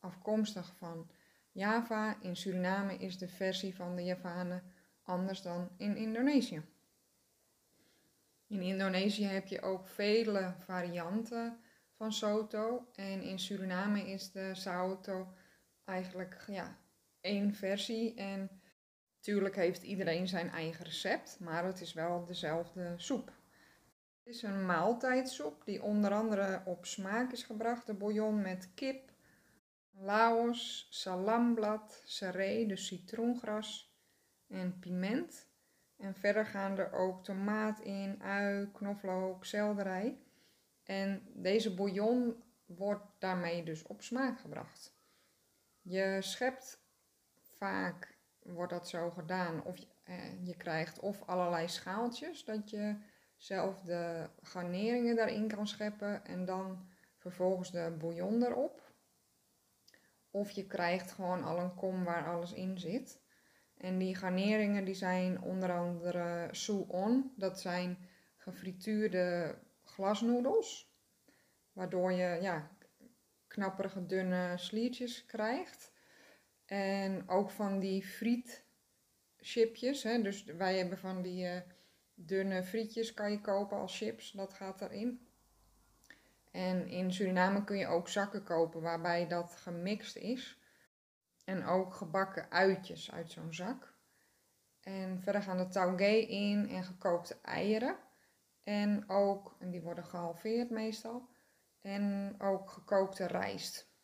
afkomstig 0.00 0.76
van 0.76 1.10
Java. 1.52 2.16
In 2.20 2.36
Suriname 2.36 2.96
is 2.96 3.18
de 3.18 3.28
versie 3.28 3.74
van 3.74 3.96
de 3.96 4.04
Javanen 4.04 4.62
anders 5.02 5.42
dan 5.42 5.70
in 5.76 5.96
Indonesië. 5.96 6.62
In 8.46 8.62
Indonesië 8.62 9.24
heb 9.24 9.46
je 9.46 9.62
ook 9.62 9.88
vele 9.88 10.54
varianten 10.58 11.60
van 11.96 12.12
soto. 12.12 12.88
En 12.94 13.22
in 13.22 13.38
Suriname 13.38 14.10
is 14.10 14.32
de 14.32 14.54
soto 14.54 15.34
eigenlijk 15.84 16.44
ja, 16.46 16.78
één 17.20 17.54
versie. 17.54 18.14
En 18.14 18.60
natuurlijk 19.16 19.56
heeft 19.56 19.82
iedereen 19.82 20.28
zijn 20.28 20.50
eigen 20.50 20.84
recept, 20.84 21.40
maar 21.40 21.64
het 21.64 21.80
is 21.80 21.92
wel 21.92 22.24
dezelfde 22.24 22.94
soep. 22.96 23.32
Het 24.26 24.34
is 24.34 24.42
een 24.42 24.66
maaltijdsoep 24.66 25.64
die 25.64 25.82
onder 25.82 26.12
andere 26.12 26.62
op 26.64 26.86
smaak 26.86 27.32
is 27.32 27.42
gebracht. 27.42 27.86
De 27.86 27.94
bouillon 27.94 28.40
met 28.40 28.70
kip, 28.74 29.12
laos, 29.90 30.86
salamblad, 30.90 32.02
seree, 32.04 32.66
dus 32.66 32.86
citroengras 32.86 33.94
en 34.46 34.78
piment. 34.78 35.46
En 35.96 36.14
verder 36.14 36.46
gaan 36.46 36.78
er 36.78 36.92
ook 36.92 37.24
tomaat 37.24 37.80
in, 37.80 38.22
ui, 38.22 38.70
knoflook, 38.72 39.44
selderij. 39.44 40.18
En 40.82 41.22
deze 41.34 41.74
bouillon 41.74 42.42
wordt 42.64 43.06
daarmee 43.18 43.62
dus 43.64 43.82
op 43.82 44.02
smaak 44.02 44.40
gebracht. 44.40 44.94
Je 45.82 46.16
schept 46.20 46.80
vaak, 47.40 48.18
wordt 48.42 48.72
dat 48.72 48.88
zo 48.88 49.10
gedaan, 49.10 49.64
of 49.64 49.76
eh, 50.02 50.46
je 50.46 50.56
krijgt 50.56 51.00
of 51.00 51.22
allerlei 51.22 51.68
schaaltjes 51.68 52.44
dat 52.44 52.70
je 52.70 52.96
zelf 53.36 53.80
de 53.80 54.30
garneringen 54.42 55.16
daarin 55.16 55.48
kan 55.48 55.66
scheppen 55.66 56.24
en 56.24 56.44
dan 56.44 56.88
vervolgens 57.16 57.70
de 57.70 57.96
bouillon 57.98 58.42
erop. 58.42 58.94
Of 60.30 60.50
je 60.50 60.66
krijgt 60.66 61.12
gewoon 61.12 61.44
al 61.44 61.58
een 61.58 61.74
kom 61.74 62.04
waar 62.04 62.26
alles 62.26 62.52
in 62.52 62.78
zit. 62.78 63.24
En 63.76 63.98
die 63.98 64.14
garneringen 64.14 64.84
die 64.84 64.94
zijn 64.94 65.42
onder 65.42 65.72
andere 65.72 66.50
on, 66.88 67.32
dat 67.36 67.60
zijn 67.60 68.08
gefrituurde 68.36 69.58
glasnoedels, 69.82 70.94
waardoor 71.72 72.12
je 72.12 72.38
ja, 72.40 72.76
knapperige 73.46 74.06
dunne 74.06 74.58
sliertjes 74.58 75.24
krijgt. 75.24 75.92
En 76.64 77.28
ook 77.28 77.50
van 77.50 77.78
die 77.78 78.04
frietchipjes, 78.06 80.02
hè, 80.02 80.22
dus 80.22 80.44
wij 80.44 80.78
hebben 80.78 80.98
van 80.98 81.22
die 81.22 81.44
uh, 81.44 81.60
dunne 82.16 82.62
frietjes 82.62 83.14
kan 83.14 83.30
je 83.30 83.40
kopen 83.40 83.78
als 83.78 83.96
chips, 83.96 84.30
dat 84.30 84.54
gaat 84.54 84.80
erin. 84.80 85.28
En 86.50 86.88
in 86.88 87.12
Suriname 87.12 87.64
kun 87.64 87.78
je 87.78 87.86
ook 87.86 88.08
zakken 88.08 88.44
kopen 88.44 88.80
waarbij 88.80 89.28
dat 89.28 89.56
gemixt 89.56 90.16
is. 90.16 90.58
En 91.44 91.64
ook 91.64 91.94
gebakken 91.94 92.50
uitjes 92.50 93.12
uit 93.12 93.30
zo'n 93.30 93.54
zak. 93.54 93.94
En 94.80 95.20
verder 95.20 95.42
gaan 95.42 95.56
de 95.56 95.68
taugé 95.68 96.12
in 96.14 96.68
en 96.68 96.84
gekookte 96.84 97.36
eieren. 97.42 97.96
En 98.62 99.08
ook, 99.08 99.56
en 99.58 99.70
die 99.70 99.82
worden 99.82 100.04
gehalveerd 100.04 100.70
meestal. 100.70 101.28
En 101.80 102.34
ook 102.38 102.70
gekookte 102.70 103.26
rijst. 103.26 103.94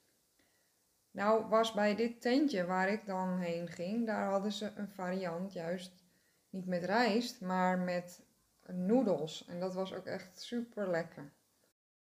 Nou 1.10 1.48
was 1.48 1.72
bij 1.72 1.94
dit 1.94 2.20
tentje 2.20 2.66
waar 2.66 2.88
ik 2.88 3.06
dan 3.06 3.38
heen 3.38 3.68
ging, 3.68 4.06
daar 4.06 4.30
hadden 4.30 4.52
ze 4.52 4.72
een 4.74 4.88
variant 4.88 5.52
juist 5.52 6.01
niet 6.52 6.66
met 6.66 6.84
rijst, 6.84 7.40
maar 7.40 7.78
met 7.78 8.22
noedels. 8.66 9.44
En 9.48 9.60
dat 9.60 9.74
was 9.74 9.94
ook 9.94 10.06
echt 10.06 10.40
super 10.40 10.90
lekker. 10.90 11.32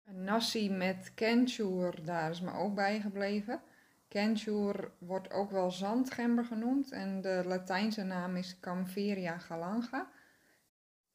Een 0.06 0.24
nasi 0.24 0.70
met 0.70 1.12
kenchur, 1.14 2.06
daar 2.06 2.30
is 2.30 2.42
me 2.42 2.54
ook 2.54 2.76
bijgebleven. 2.76 3.62
Kenchur 4.08 4.92
wordt 4.98 5.32
ook 5.32 5.52
wel 5.52 5.72
zandgember 5.72 6.46
genoemd 6.46 6.92
en 6.92 7.22
de 7.22 7.44
Latijnse 7.46 8.04
naam 8.04 8.36
is 8.36 8.60
Camveria 8.60 9.38
galanga. 9.38 10.12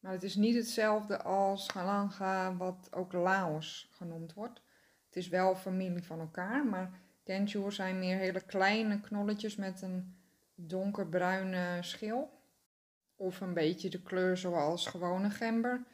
Maar 0.01 0.13
het 0.13 0.23
is 0.23 0.35
niet 0.35 0.55
hetzelfde 0.55 1.23
als 1.23 1.69
galanga 1.69 2.57
wat 2.57 2.89
ook 2.91 3.13
Laos 3.13 3.91
genoemd 3.93 4.35
wordt. 4.35 4.61
Het 5.07 5.17
is 5.17 5.29
wel 5.29 5.55
familie 5.55 6.05
van 6.05 6.21
elkaar, 6.21 6.67
maar 6.67 7.01
kenchur 7.25 7.73
zijn 7.73 7.99
meer 7.99 8.17
hele 8.17 8.41
kleine 8.41 9.01
knolletjes 9.01 9.57
met 9.57 9.83
een 9.83 10.17
donkerbruine 10.55 11.79
schil. 11.81 12.36
Of 13.17 13.41
een 13.41 13.55
beetje 13.55 13.91
de 13.91 14.03
kleur 14.03 14.37
zoals 14.37 14.87
gewone 14.87 15.31
gember. 15.31 15.85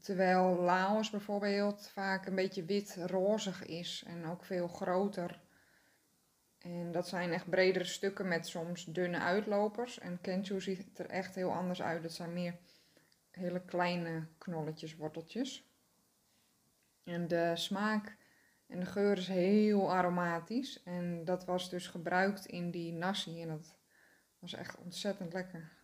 Terwijl 0.00 0.56
Laos 0.56 1.10
bijvoorbeeld 1.10 1.88
vaak 1.92 2.26
een 2.26 2.34
beetje 2.34 2.64
wit-rozig 2.64 3.64
is 3.66 4.04
en 4.06 4.26
ook 4.26 4.44
veel 4.44 4.68
groter 4.68 5.40
en 6.66 6.92
dat 6.92 7.08
zijn 7.08 7.32
echt 7.32 7.50
bredere 7.50 7.84
stukken 7.84 8.28
met 8.28 8.46
soms 8.46 8.84
dunne 8.84 9.18
uitlopers. 9.18 9.98
En 9.98 10.20
kenchu 10.20 10.60
ziet 10.60 10.98
er 10.98 11.06
echt 11.06 11.34
heel 11.34 11.52
anders 11.52 11.82
uit. 11.82 12.02
Dat 12.02 12.12
zijn 12.12 12.32
meer 12.32 12.56
hele 13.30 13.60
kleine 13.60 14.26
knolletjes, 14.38 14.96
worteltjes. 14.96 15.70
En 17.04 17.28
de 17.28 17.52
smaak 17.54 18.16
en 18.66 18.80
de 18.80 18.86
geur 18.86 19.18
is 19.18 19.28
heel 19.28 19.92
aromatisch. 19.92 20.82
En 20.82 21.24
dat 21.24 21.44
was 21.44 21.70
dus 21.70 21.86
gebruikt 21.86 22.46
in 22.46 22.70
die 22.70 22.92
nasi. 22.92 23.42
En 23.42 23.48
dat 23.48 23.76
was 24.38 24.52
echt 24.52 24.76
ontzettend 24.76 25.32
lekker. 25.32 25.75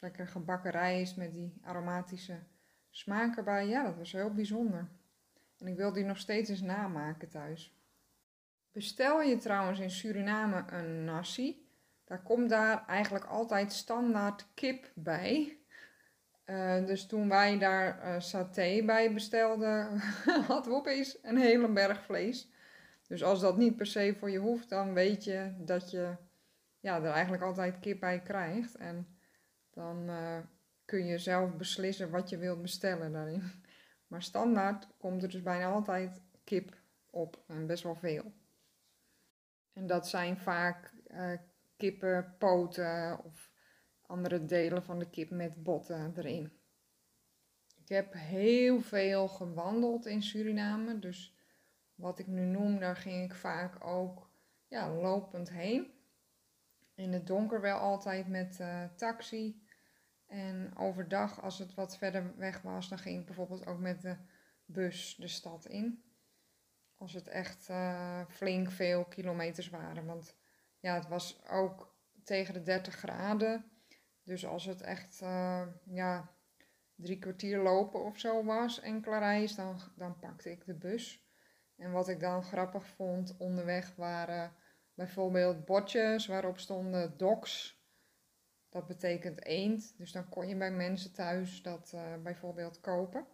Lekker 0.00 0.28
gebakken 0.28 0.70
rijst 0.70 1.16
met 1.16 1.32
die 1.32 1.60
aromatische 1.62 2.38
smaak 2.90 3.36
erbij. 3.36 3.68
Ja, 3.68 3.82
dat 3.82 3.96
was 3.96 4.12
heel 4.12 4.34
bijzonder. 4.34 4.88
En 5.58 5.66
ik 5.66 5.76
wil 5.76 5.92
die 5.92 6.04
nog 6.04 6.18
steeds 6.18 6.50
eens 6.50 6.60
namaken 6.60 7.28
thuis. 7.28 7.74
Bestel 8.72 9.22
je 9.22 9.36
trouwens 9.36 9.78
in 9.78 9.90
Suriname 9.90 10.64
een 10.66 11.04
nasi, 11.04 11.68
daar 12.04 12.22
komt 12.22 12.48
daar 12.48 12.86
eigenlijk 12.86 13.24
altijd 13.24 13.72
standaard 13.72 14.46
kip 14.54 14.90
bij. 14.94 15.58
Uh, 16.46 16.86
dus 16.86 17.06
toen 17.06 17.28
wij 17.28 17.58
daar 17.58 18.04
uh, 18.04 18.20
saté 18.20 18.82
bij 18.84 19.12
bestelden, 19.12 19.98
hadden 20.48 20.72
we 20.72 20.78
opeens 20.78 21.18
een 21.22 21.36
hele 21.36 21.68
berg 21.68 22.02
vlees. 22.02 22.48
Dus 23.06 23.24
als 23.24 23.40
dat 23.40 23.56
niet 23.56 23.76
per 23.76 23.86
se 23.86 24.14
voor 24.18 24.30
je 24.30 24.38
hoeft, 24.38 24.68
dan 24.68 24.94
weet 24.94 25.24
je 25.24 25.54
dat 25.58 25.90
je 25.90 26.16
ja, 26.80 26.96
er 26.96 27.10
eigenlijk 27.10 27.42
altijd 27.42 27.78
kip 27.80 28.00
bij 28.00 28.20
krijgt. 28.20 28.74
En 28.74 29.13
dan 29.74 30.10
uh, 30.10 30.38
kun 30.84 31.06
je 31.06 31.18
zelf 31.18 31.56
beslissen 31.56 32.10
wat 32.10 32.28
je 32.28 32.38
wilt 32.38 32.62
bestellen 32.62 33.12
daarin. 33.12 33.42
Maar 34.06 34.22
standaard 34.22 34.88
komt 34.98 35.22
er 35.22 35.28
dus 35.28 35.42
bijna 35.42 35.66
altijd 35.66 36.22
kip 36.44 36.76
op 37.10 37.44
en 37.46 37.66
best 37.66 37.82
wel 37.82 37.94
veel. 37.94 38.32
En 39.72 39.86
dat 39.86 40.08
zijn 40.08 40.38
vaak 40.38 40.92
uh, 41.08 41.38
kippenpoten 41.76 43.24
of 43.24 43.50
andere 44.06 44.44
delen 44.44 44.82
van 44.82 44.98
de 44.98 45.10
kip 45.10 45.30
met 45.30 45.62
botten 45.62 46.12
erin. 46.16 46.52
Ik 47.80 47.88
heb 47.88 48.12
heel 48.12 48.80
veel 48.80 49.28
gewandeld 49.28 50.06
in 50.06 50.22
Suriname, 50.22 50.98
dus 50.98 51.36
wat 51.94 52.18
ik 52.18 52.26
nu 52.26 52.44
noem, 52.44 52.78
daar 52.78 52.96
ging 52.96 53.24
ik 53.24 53.34
vaak 53.34 53.84
ook 53.84 54.30
ja, 54.68 54.94
lopend 54.94 55.50
heen. 55.50 55.92
In 56.94 57.12
het 57.12 57.26
donker 57.26 57.60
wel 57.60 57.78
altijd 57.78 58.28
met 58.28 58.58
uh, 58.60 58.84
taxi. 58.96 59.63
En 60.26 60.76
overdag, 60.76 61.42
als 61.42 61.58
het 61.58 61.74
wat 61.74 61.96
verder 61.96 62.36
weg 62.36 62.62
was, 62.62 62.88
dan 62.88 62.98
ging 62.98 63.20
ik 63.20 63.26
bijvoorbeeld 63.26 63.66
ook 63.66 63.78
met 63.78 64.02
de 64.02 64.16
bus 64.64 65.16
de 65.16 65.28
stad 65.28 65.66
in. 65.66 66.04
Als 66.96 67.12
het 67.12 67.28
echt 67.28 67.68
uh, 67.68 68.20
flink 68.28 68.70
veel 68.70 69.04
kilometers 69.04 69.68
waren. 69.68 70.06
Want 70.06 70.36
ja, 70.80 70.94
het 70.94 71.08
was 71.08 71.48
ook 71.48 71.94
tegen 72.24 72.54
de 72.54 72.62
30 72.62 72.94
graden. 72.94 73.64
Dus 74.22 74.46
als 74.46 74.64
het 74.64 74.80
echt 74.80 75.20
uh, 75.22 75.66
ja, 75.84 76.30
drie 76.94 77.18
kwartier 77.18 77.58
lopen 77.58 78.04
of 78.04 78.18
zo 78.18 78.44
was, 78.44 78.80
enkele 78.80 79.18
reis, 79.18 79.54
dan, 79.54 79.80
dan 79.96 80.18
pakte 80.18 80.50
ik 80.50 80.66
de 80.66 80.74
bus. 80.74 81.24
En 81.76 81.92
wat 81.92 82.08
ik 82.08 82.20
dan 82.20 82.42
grappig 82.42 82.86
vond 82.86 83.36
onderweg 83.38 83.94
waren 83.96 84.52
bijvoorbeeld 84.94 85.64
bordjes 85.64 86.26
waarop 86.26 86.58
stonden 86.58 87.16
docs. 87.16 87.82
Dat 88.74 88.86
betekent 88.86 89.44
eend. 89.44 89.94
Dus 89.98 90.12
dan 90.12 90.28
kon 90.28 90.48
je 90.48 90.56
bij 90.56 90.70
mensen 90.70 91.12
thuis 91.12 91.62
dat 91.62 91.92
uh, 91.94 92.22
bijvoorbeeld 92.22 92.80
kopen. 92.80 93.26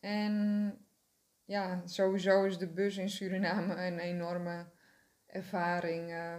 En 0.00 0.86
ja, 1.44 1.86
sowieso 1.86 2.44
is 2.44 2.58
de 2.58 2.68
bus 2.68 2.96
in 2.96 3.10
Suriname 3.10 3.74
een 3.86 3.98
enorme 3.98 4.66
ervaring. 5.26 6.10
Uh, 6.10 6.36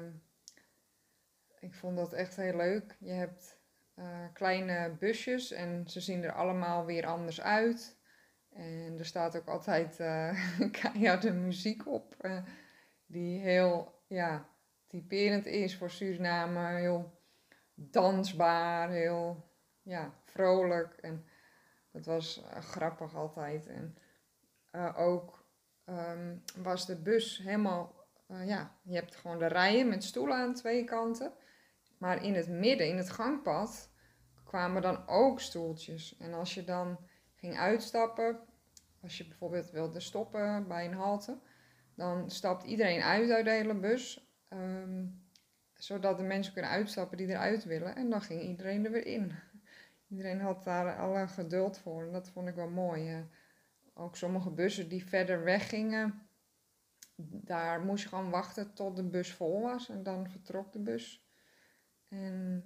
ik 1.59 1.73
vond 1.73 1.97
dat 1.97 2.13
echt 2.13 2.35
heel 2.35 2.55
leuk. 2.55 2.95
Je 2.99 3.11
hebt 3.11 3.59
uh, 3.95 4.25
kleine 4.33 4.95
busjes 4.99 5.51
en 5.51 5.87
ze 5.87 6.01
zien 6.01 6.23
er 6.23 6.33
allemaal 6.33 6.85
weer 6.85 7.05
anders 7.05 7.41
uit. 7.41 7.97
En 8.49 8.95
er 8.97 9.05
staat 9.05 9.35
ook 9.35 9.47
altijd 9.47 9.99
uh, 9.99 11.21
de 11.21 11.33
muziek 11.33 11.87
op, 11.87 12.15
die 13.05 13.39
heel 13.39 14.03
ja, 14.07 14.52
typerend 14.93 15.45
is 15.45 15.77
voor 15.77 15.89
Suriname. 15.89 16.79
Heel 16.79 17.21
dansbaar, 17.75 18.89
heel 18.89 19.49
ja, 19.81 20.13
vrolijk. 20.25 20.93
En 20.93 21.25
dat 21.91 22.05
was 22.05 22.43
grappig 22.59 23.15
altijd. 23.15 23.67
En 23.67 23.97
ook 24.95 25.45
um, 25.85 26.43
was 26.57 26.85
de 26.85 27.01
bus 27.01 27.37
helemaal, 27.37 27.95
ja, 28.27 28.75
je 28.83 28.95
hebt 28.95 29.15
gewoon 29.15 29.39
de 29.39 29.47
rijen 29.47 29.87
met 29.87 30.03
stoelen 30.03 30.37
aan 30.37 30.53
twee 30.53 30.83
kanten. 30.83 31.33
Maar 31.97 32.23
in 32.23 32.33
het 32.33 32.49
midden, 32.49 32.87
in 32.87 32.97
het 32.97 33.09
gangpad, 33.09 33.89
kwamen 34.43 34.81
dan 34.81 35.07
ook 35.07 35.39
stoeltjes. 35.39 36.17
En 36.17 36.33
als 36.33 36.53
je 36.53 36.63
dan 36.63 36.97
ging 37.35 37.57
uitstappen, 37.57 38.39
als 39.01 39.17
je 39.17 39.27
bijvoorbeeld 39.27 39.71
wilde 39.71 39.99
stoppen 39.99 40.67
bij 40.67 40.85
een 40.85 40.93
halte, 40.93 41.39
dan 41.95 42.29
stapt 42.29 42.63
iedereen 42.63 43.01
uit 43.01 43.29
uit 43.29 43.45
de 43.45 43.51
hele 43.51 43.75
bus. 43.75 44.32
Um, 44.53 45.21
zodat 45.73 46.17
de 46.17 46.23
mensen 46.23 46.53
kunnen 46.53 46.71
uitstappen 46.71 47.17
die 47.17 47.27
eruit 47.27 47.63
willen. 47.63 47.95
En 47.95 48.09
dan 48.09 48.21
ging 48.21 48.41
iedereen 48.41 48.85
er 48.85 48.91
weer 48.91 49.05
in. 49.05 49.31
Iedereen 50.07 50.41
had 50.41 50.63
daar 50.63 50.97
alle 50.97 51.27
geduld 51.27 51.77
voor. 51.77 52.03
En 52.03 52.11
dat 52.11 52.29
vond 52.29 52.47
ik 52.47 52.55
wel 52.55 52.69
mooi. 52.69 53.25
Ook 53.93 54.15
sommige 54.15 54.49
bussen 54.49 54.89
die 54.89 55.05
verder 55.05 55.43
weggingen, 55.43 56.27
daar 57.15 57.81
moest 57.81 58.03
je 58.03 58.09
gewoon 58.09 58.29
wachten 58.29 58.73
tot 58.73 58.95
de 58.95 59.03
bus 59.03 59.33
vol 59.33 59.61
was. 59.61 59.89
En 59.89 60.03
dan 60.03 60.29
vertrok 60.29 60.73
de 60.73 60.79
bus. 60.79 61.27
En, 62.09 62.63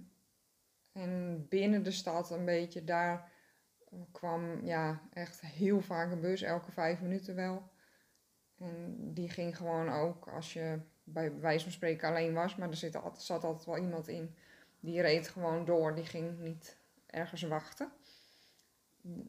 en 0.91 1.45
binnen 1.49 1.83
de 1.83 1.91
stad 1.91 2.31
een 2.31 2.45
beetje, 2.45 2.83
daar 2.83 3.31
kwam 4.11 4.65
ja, 4.65 5.01
echt 5.13 5.41
heel 5.41 5.81
vaak 5.81 6.11
een 6.11 6.21
bus, 6.21 6.41
elke 6.41 6.71
vijf 6.71 7.01
minuten 7.01 7.35
wel. 7.35 7.71
En 8.57 8.95
die 9.13 9.29
ging 9.29 9.57
gewoon 9.57 9.89
ook 9.89 10.27
als 10.27 10.53
je 10.53 10.79
bij 11.09 11.39
wijze 11.39 11.63
van 11.63 11.71
spreken 11.71 12.09
alleen 12.09 12.33
was, 12.33 12.55
maar 12.55 12.69
er 12.69 12.75
zit 12.75 12.95
altijd, 12.95 13.23
zat 13.23 13.43
altijd 13.43 13.65
wel 13.65 13.77
iemand 13.77 14.07
in. 14.07 14.35
Die 14.79 15.01
reed 15.01 15.27
gewoon 15.27 15.65
door, 15.65 15.95
die 15.95 16.05
ging 16.05 16.39
niet 16.39 16.77
ergens 17.05 17.41
wachten. 17.41 17.91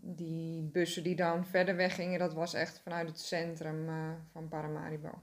Die 0.01 0.63
bussen 0.63 1.03
die 1.03 1.17
dan 1.17 1.47
verder 1.47 1.77
weggingen, 1.77 2.19
dat 2.19 2.35
was 2.35 2.55
echt 2.55 2.81
vanuit 2.81 3.09
het 3.09 3.21
centrum 3.21 3.89
uh, 3.89 4.11
van 4.33 4.49
Paramaribo. 4.49 5.23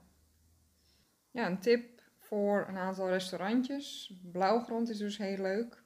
Ja, 1.32 1.48
een 1.48 1.60
tip 1.60 2.02
voor 2.18 2.66
een 2.68 2.78
aantal 2.78 3.10
restaurantjes. 3.10 4.14
Blauwgrond 4.32 4.90
is 4.90 4.98
dus 4.98 5.18
heel 5.18 5.38
leuk. 5.38 5.84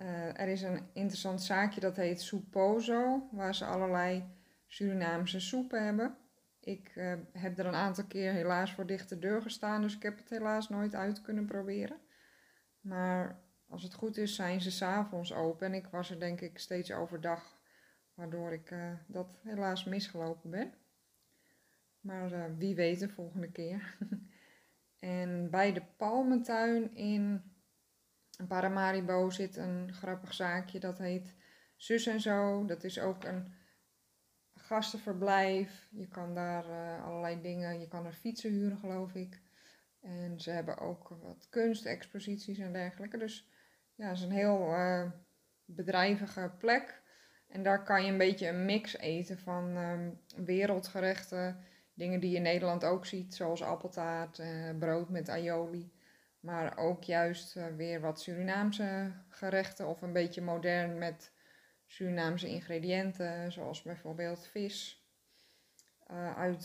Uh, 0.00 0.40
er 0.40 0.48
is 0.48 0.62
een 0.62 0.88
interessant 0.92 1.42
zaakje 1.42 1.80
dat 1.80 1.96
heet 1.96 2.22
Soupozo, 2.22 3.28
waar 3.32 3.54
ze 3.54 3.64
allerlei 3.64 4.24
Surinaamse 4.66 5.40
soepen 5.40 5.84
hebben. 5.84 6.16
Ik 6.60 6.92
uh, 6.96 7.12
heb 7.32 7.58
er 7.58 7.66
een 7.66 7.74
aantal 7.74 8.04
keer 8.04 8.32
helaas 8.32 8.74
voor 8.74 8.86
dichte 8.86 9.18
deur 9.18 9.42
gestaan, 9.42 9.82
dus 9.82 9.96
ik 9.96 10.02
heb 10.02 10.18
het 10.18 10.30
helaas 10.30 10.68
nooit 10.68 10.94
uit 10.94 11.22
kunnen 11.22 11.46
proberen. 11.46 12.00
Maar 12.80 13.40
als 13.68 13.82
het 13.82 13.94
goed 13.94 14.16
is, 14.16 14.34
zijn 14.34 14.60
ze 14.60 14.70
s'avonds 14.70 15.32
open. 15.32 15.66
En 15.66 15.74
ik 15.74 15.86
was 15.86 16.10
er 16.10 16.20
denk 16.20 16.40
ik 16.40 16.58
steeds 16.58 16.92
overdag, 16.92 17.58
waardoor 18.14 18.52
ik 18.52 18.70
uh, 18.70 18.92
dat 19.06 19.40
helaas 19.42 19.84
misgelopen 19.84 20.50
ben. 20.50 20.74
Maar 22.00 22.56
wie 22.56 22.74
weet 22.74 22.98
de 22.98 23.08
volgende 23.08 23.50
keer. 23.50 23.96
En 24.98 25.50
bij 25.50 25.72
de 25.72 25.82
Palmentuin 25.96 26.94
in 26.94 27.42
Paramaribo 28.48 29.30
zit 29.30 29.56
een 29.56 29.92
grappig 29.92 30.34
zaakje 30.34 30.80
dat 30.80 30.98
heet 30.98 31.34
Zus 31.76 32.06
en 32.06 32.20
Zo. 32.20 32.64
Dat 32.64 32.84
is 32.84 33.00
ook 33.00 33.24
een 33.24 33.52
gastenverblijf. 34.68 35.88
Je 35.90 36.08
kan 36.08 36.34
daar 36.34 36.64
uh, 36.68 37.04
allerlei 37.04 37.40
dingen, 37.40 37.80
je 37.80 37.88
kan 37.88 38.06
er 38.06 38.12
fietsen 38.12 38.50
huren 38.50 38.78
geloof 38.78 39.14
ik. 39.14 39.40
En 40.00 40.40
ze 40.40 40.50
hebben 40.50 40.78
ook 40.78 41.08
wat 41.08 41.46
kunstexposities 41.50 42.58
en 42.58 42.72
dergelijke. 42.72 43.18
Dus 43.18 43.48
ja, 43.94 44.08
het 44.08 44.16
is 44.16 44.22
een 44.22 44.30
heel 44.30 44.72
uh, 44.72 45.10
bedrijvige 45.64 46.52
plek. 46.58 47.02
En 47.48 47.62
daar 47.62 47.84
kan 47.84 48.04
je 48.04 48.10
een 48.10 48.18
beetje 48.18 48.48
een 48.48 48.64
mix 48.64 48.96
eten 48.96 49.38
van 49.38 49.76
um, 49.76 50.20
wereldgerechten 50.44 51.64
dingen 51.98 52.20
die 52.20 52.30
je 52.30 52.36
in 52.36 52.42
Nederland 52.42 52.84
ook 52.84 53.06
ziet, 53.06 53.34
zoals 53.34 53.62
appeltaart, 53.62 54.38
eh, 54.38 54.78
brood 54.78 55.08
met 55.08 55.28
aioli. 55.28 55.92
Maar 56.40 56.78
ook 56.78 57.02
juist 57.02 57.56
eh, 57.56 57.66
weer 57.76 58.00
wat 58.00 58.20
Surinaamse 58.20 59.12
gerechten 59.28 59.88
of 59.88 60.02
een 60.02 60.12
beetje 60.12 60.42
modern 60.42 60.98
met 60.98 61.32
Surinaamse 61.88 62.48
ingrediënten, 62.48 63.52
zoals 63.52 63.82
bijvoorbeeld 63.82 64.46
vis. 64.46 65.06
Uh, 66.10 66.36
uit 66.36 66.64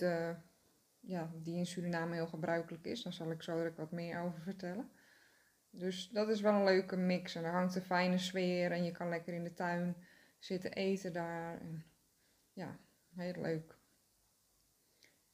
ja, 1.00 1.32
die 1.36 1.56
in 1.56 1.66
Suriname 1.66 2.14
heel 2.14 2.28
gebruikelijk 2.28 2.86
is. 2.86 3.04
Daar 3.04 3.14
zal 3.14 3.32
ik 3.32 3.42
zo 3.42 3.72
wat 3.76 3.92
meer 3.92 4.20
over 4.20 4.42
vertellen. 4.42 4.92
Dus 5.70 6.10
dat 6.10 6.30
is 6.30 6.42
wel 6.42 6.54
een 6.54 6.64
leuke 6.64 6.98
mix. 6.98 7.36
En 7.36 7.44
er 7.44 7.52
hangt 7.52 7.76
een 7.76 7.82
fijne 7.82 8.18
sfeer 8.18 8.72
en 8.72 8.84
je 8.84 8.92
kan 8.92 9.10
lekker 9.10 9.34
in 9.34 9.44
de 9.44 9.54
tuin 9.54 9.96
zitten 10.40 10.74
eten 10.74 11.14
daar. 11.14 11.60
En 11.62 11.86
ja, 12.54 12.78
heel 13.16 13.42
leuk. 13.42 13.78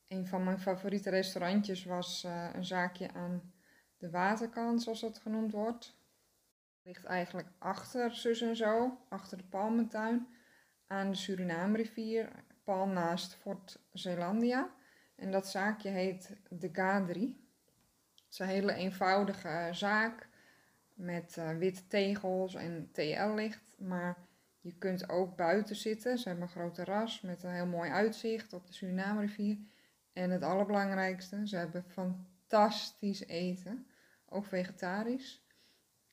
Een 0.08 0.28
van 0.28 0.43
mijn 0.43 0.60
favoriete 0.60 1.10
restaurantjes 1.10 1.84
was 1.84 2.23
uh, 2.23 2.49
een 2.54 2.65
zaakje 2.65 3.13
aan 3.13 3.54
de 3.97 4.10
waterkant, 4.10 4.82
zoals 4.82 5.02
dat 5.02 5.19
genoemd 5.19 5.52
wordt. 5.52 5.99
Ligt 6.89 7.06
eigenlijk 7.06 7.47
achter 7.58 8.15
Zus 8.15 8.41
en 8.41 8.56
Zo, 8.56 8.97
achter 9.10 9.38
de 9.38 9.43
Palmentuin, 9.43 10.28
aan 10.88 11.10
de 11.10 11.17
Suriname-rivier, 11.17 12.30
pal 12.63 12.88
naast 12.88 13.34
Fort 13.34 13.80
Zeelandia. 13.93 14.69
En 15.15 15.32
dat 15.32 15.47
zaakje 15.47 15.89
heet 15.89 16.38
De 16.49 16.69
Gadri. 16.71 17.47
Het 18.15 18.32
is 18.32 18.39
een 18.39 18.47
hele 18.47 18.73
eenvoudige 18.73 19.69
zaak 19.71 20.30
met 20.93 21.36
uh, 21.39 21.58
witte 21.58 21.88
tegels 21.88 22.56
en 22.56 22.89
TL-licht, 22.91 23.75
maar 23.78 24.17
je 24.62 24.78
kunt 24.78 25.10
ook 25.10 25.36
buiten 25.36 25.75
zitten. 25.75 26.17
Ze 26.17 26.28
hebben 26.28 26.45
een 26.45 26.54
groot 26.54 26.75
terras 26.75 27.21
met 27.21 27.43
een 27.43 27.54
heel 27.54 27.65
mooi 27.65 27.91
uitzicht 27.91 28.54
op 28.54 28.67
de 28.67 28.73
Suriname-rivier. 28.73 29.58
En 30.13 30.30
het 30.30 30.43
allerbelangrijkste, 30.43 31.47
ze 31.47 31.56
hebben 31.56 31.84
fantastisch 31.84 33.25
eten. 33.25 33.88
Ook 34.25 34.45
vegetarisch. 34.45 35.47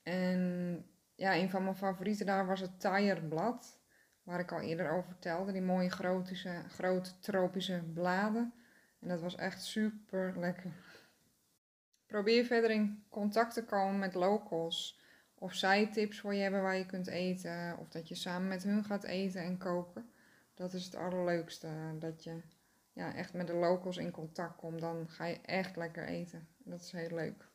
En 0.06 0.84
ja, 1.14 1.34
een 1.34 1.50
van 1.50 1.62
mijn 1.62 1.76
favorieten 1.76 2.26
daar 2.26 2.46
was 2.46 2.60
het 2.60 2.80
Tire-blad. 2.80 3.78
Waar 4.22 4.40
ik 4.40 4.52
al 4.52 4.60
eerder 4.60 4.90
over 4.90 5.08
vertelde. 5.08 5.52
Die 5.52 5.62
mooie 5.62 5.90
grote, 5.90 6.34
grote 6.68 7.18
tropische 7.18 7.82
bladen. 7.94 8.52
En 9.00 9.08
dat 9.08 9.20
was 9.20 9.34
echt 9.34 9.62
super 9.62 10.38
lekker. 10.38 10.72
Probeer 12.06 12.44
verder 12.44 12.70
in 12.70 13.04
contact 13.08 13.54
te 13.54 13.64
komen 13.64 13.98
met 13.98 14.14
locals. 14.14 15.00
Of 15.34 15.54
zij 15.54 15.86
tips 15.86 16.20
voor 16.20 16.34
je 16.34 16.42
hebben 16.42 16.62
waar 16.62 16.76
je 16.76 16.86
kunt 16.86 17.06
eten. 17.06 17.78
Of 17.78 17.88
dat 17.88 18.08
je 18.08 18.14
samen 18.14 18.48
met 18.48 18.62
hun 18.62 18.84
gaat 18.84 19.04
eten 19.04 19.42
en 19.42 19.58
koken. 19.58 20.10
Dat 20.54 20.72
is 20.72 20.84
het 20.84 20.96
allerleukste. 20.96 21.68
Dat 21.98 22.24
je 22.24 22.42
ja, 22.92 23.14
echt 23.14 23.32
met 23.32 23.46
de 23.46 23.54
locals 23.54 23.96
in 23.96 24.10
contact 24.10 24.56
komt, 24.56 24.80
dan 24.80 25.08
ga 25.08 25.24
je 25.24 25.40
echt 25.40 25.76
lekker 25.76 26.06
eten. 26.06 26.48
Dat 26.58 26.80
is 26.80 26.92
heel 26.92 27.16
leuk. 27.16 27.45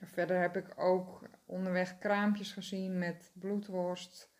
Verder 0.00 0.40
heb 0.40 0.56
ik 0.56 0.72
ook 0.76 1.22
onderweg 1.46 1.98
kraampjes 1.98 2.52
gezien 2.52 2.98
met 2.98 3.32
bloedworst. 3.34 4.30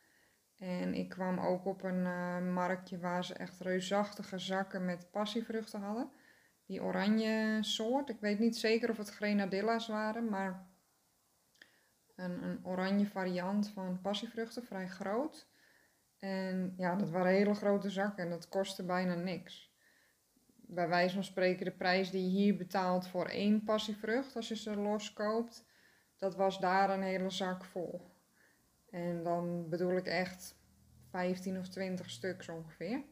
En 0.57 0.95
ik 0.95 1.09
kwam 1.09 1.39
ook 1.39 1.65
op 1.65 1.83
een 1.83 2.05
uh, 2.05 2.39
marktje 2.53 2.99
waar 2.99 3.25
ze 3.25 3.35
echt 3.35 3.61
reusachtige 3.61 4.39
zakken 4.39 4.85
met 4.85 5.11
passievruchten 5.11 5.81
hadden. 5.81 6.11
Die 6.67 6.83
oranje 6.83 7.59
soort. 7.61 8.09
Ik 8.09 8.21
weet 8.21 8.39
niet 8.39 8.57
zeker 8.57 8.91
of 8.91 8.97
het 8.97 9.11
grenadilla's 9.11 9.89
waren, 9.89 10.29
maar 10.29 10.69
een, 12.17 12.43
een 12.43 12.67
oranje 12.67 13.07
variant 13.07 13.71
van 13.71 14.01
passievruchten, 14.01 14.65
vrij 14.65 14.89
groot. 14.89 15.49
En 16.19 16.75
ja, 16.77 16.97
dat 16.97 17.11
waren 17.11 17.33
hele 17.33 17.55
grote 17.55 17.91
zakken 17.91 18.25
en 18.25 18.31
dat 18.31 18.49
kostte 18.49 18.85
bijna 18.85 19.15
niks. 19.15 19.70
Bij 20.73 20.89
wijze 20.89 21.15
van 21.15 21.25
spreken 21.25 21.65
de 21.65 21.73
prijs 21.73 22.11
die 22.11 22.23
je 22.23 22.29
hier 22.29 22.57
betaalt 22.57 23.09
voor 23.09 23.27
één 23.27 23.65
passievrucht 23.65 24.37
als 24.37 24.49
je 24.49 24.57
ze 24.57 24.77
los 24.77 25.13
koopt, 25.13 25.65
dat 26.17 26.37
was 26.37 26.61
daar 26.61 26.91
een 26.91 27.03
hele 27.03 27.31
zak 27.31 27.65
vol. 27.65 28.11
En 28.91 29.23
dan 29.23 29.69
bedoel 29.69 29.97
ik 29.97 30.07
echt 30.07 30.59
15 31.11 31.59
of 31.59 31.69
20 31.69 32.11
stuks 32.11 32.49
ongeveer. 32.49 33.05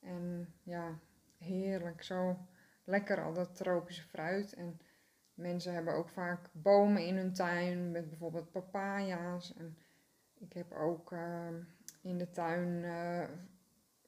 En 0.00 0.54
ja, 0.62 0.98
heerlijk. 1.38 2.02
Zo 2.02 2.38
lekker 2.84 3.22
al 3.22 3.32
dat 3.32 3.56
tropische 3.56 4.02
fruit. 4.02 4.54
En 4.54 4.80
mensen 5.34 5.74
hebben 5.74 5.94
ook 5.94 6.08
vaak 6.08 6.48
bomen 6.52 7.06
in 7.06 7.16
hun 7.16 7.32
tuin 7.32 7.90
met 7.90 8.08
bijvoorbeeld 8.08 8.50
papaya's. 8.50 9.54
En 9.56 9.78
ik 10.38 10.52
heb 10.52 10.72
ook 10.72 11.12
uh, 11.12 11.48
in 12.02 12.18
de 12.18 12.30
tuin 12.30 12.82
uh, 12.82 13.28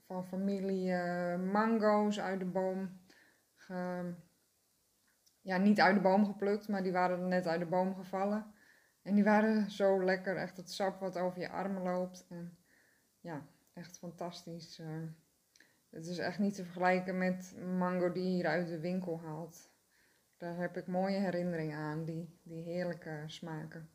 van 0.09 0.27
familie 0.27 0.91
uh, 0.91 1.37
mango's 1.37 2.21
uit 2.21 2.39
de 2.39 2.47
boom. 2.47 3.01
Ge, 3.55 4.15
ja, 5.41 5.57
niet 5.57 5.81
uit 5.81 5.95
de 5.95 6.01
boom 6.01 6.25
geplukt, 6.25 6.69
maar 6.69 6.83
die 6.83 6.93
waren 6.93 7.29
net 7.29 7.47
uit 7.47 7.61
de 7.61 7.67
boom 7.67 7.95
gevallen. 7.95 8.55
En 9.03 9.15
die 9.15 9.25
waren 9.25 9.71
zo 9.71 10.05
lekker, 10.05 10.37
echt 10.37 10.57
het 10.57 10.71
sap 10.71 11.01
wat 11.01 11.19
over 11.19 11.41
je 11.41 11.49
armen 11.49 11.83
loopt. 11.83 12.27
En 12.29 12.59
ja, 13.21 13.47
echt 13.75 13.99
fantastisch. 13.99 14.83
het 15.91 16.07
is 16.07 16.19
echt 16.19 16.39
niet 16.39 16.55
te 16.55 16.65
vergelijken 16.65 17.19
met 17.19 17.57
mango 17.79 18.13
die 18.13 18.23
je 18.23 18.29
hier 18.29 18.47
uit 18.47 18.69
de 18.69 18.81
winkel 18.81 19.21
haalt. 19.21 19.71
Daar 20.37 20.57
heb 20.57 20.77
ik 20.77 20.87
mooie 20.87 21.19
herinneringen 21.19 21.79
aan, 21.79 22.05
die, 22.05 22.39
die 22.43 22.63
heerlijke 22.63 23.23
smaken. 23.27 23.91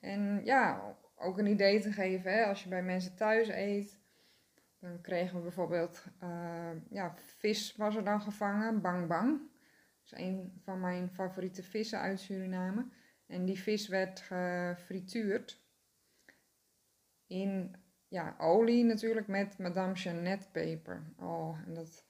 En 0.00 0.44
ja, 0.44 0.96
ook 1.16 1.38
een 1.38 1.46
idee 1.46 1.80
te 1.80 1.92
geven, 1.92 2.32
hè, 2.32 2.44
als 2.44 2.62
je 2.62 2.68
bij 2.68 2.82
mensen 2.82 3.16
thuis 3.16 3.48
eet, 3.48 3.97
dan 4.78 5.00
kregen 5.00 5.36
we 5.36 5.42
bijvoorbeeld, 5.42 6.04
uh, 6.22 6.70
ja, 6.90 7.14
vis 7.16 7.76
was 7.76 7.96
er 7.96 8.04
dan 8.04 8.20
gevangen, 8.20 8.80
bang 8.80 9.08
bang. 9.08 9.38
Dat 9.38 10.18
is 10.18 10.24
een 10.24 10.60
van 10.64 10.80
mijn 10.80 11.10
favoriete 11.10 11.62
vissen 11.62 12.00
uit 12.00 12.20
Suriname. 12.20 12.88
En 13.26 13.44
die 13.44 13.58
vis 13.58 13.88
werd 13.88 14.20
gefrituurd 14.20 15.62
in 17.26 17.76
ja, 18.08 18.34
olie 18.38 18.84
natuurlijk 18.84 19.26
met 19.26 19.58
Madame 19.58 19.94
Jeannette 19.94 20.50
peper. 20.50 21.12
Oh, 21.16 21.58
en 21.66 21.74
dat 21.74 22.04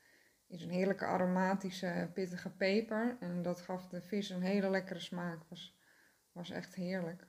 is 0.47 0.63
een 0.63 0.71
heerlijke 0.71 1.05
aromatische 1.05 2.11
pittige 2.15 2.51
peper. 2.51 3.17
En 3.21 3.43
dat 3.43 3.61
gaf 3.61 3.89
de 3.89 4.03
vis 4.03 4.31
een 4.31 4.43
hele 4.43 4.71
lekkere 4.71 5.01
smaak. 5.01 5.43
Was, 5.49 5.79
was 6.33 6.51
echt 6.51 6.75
heerlijk. 6.75 7.27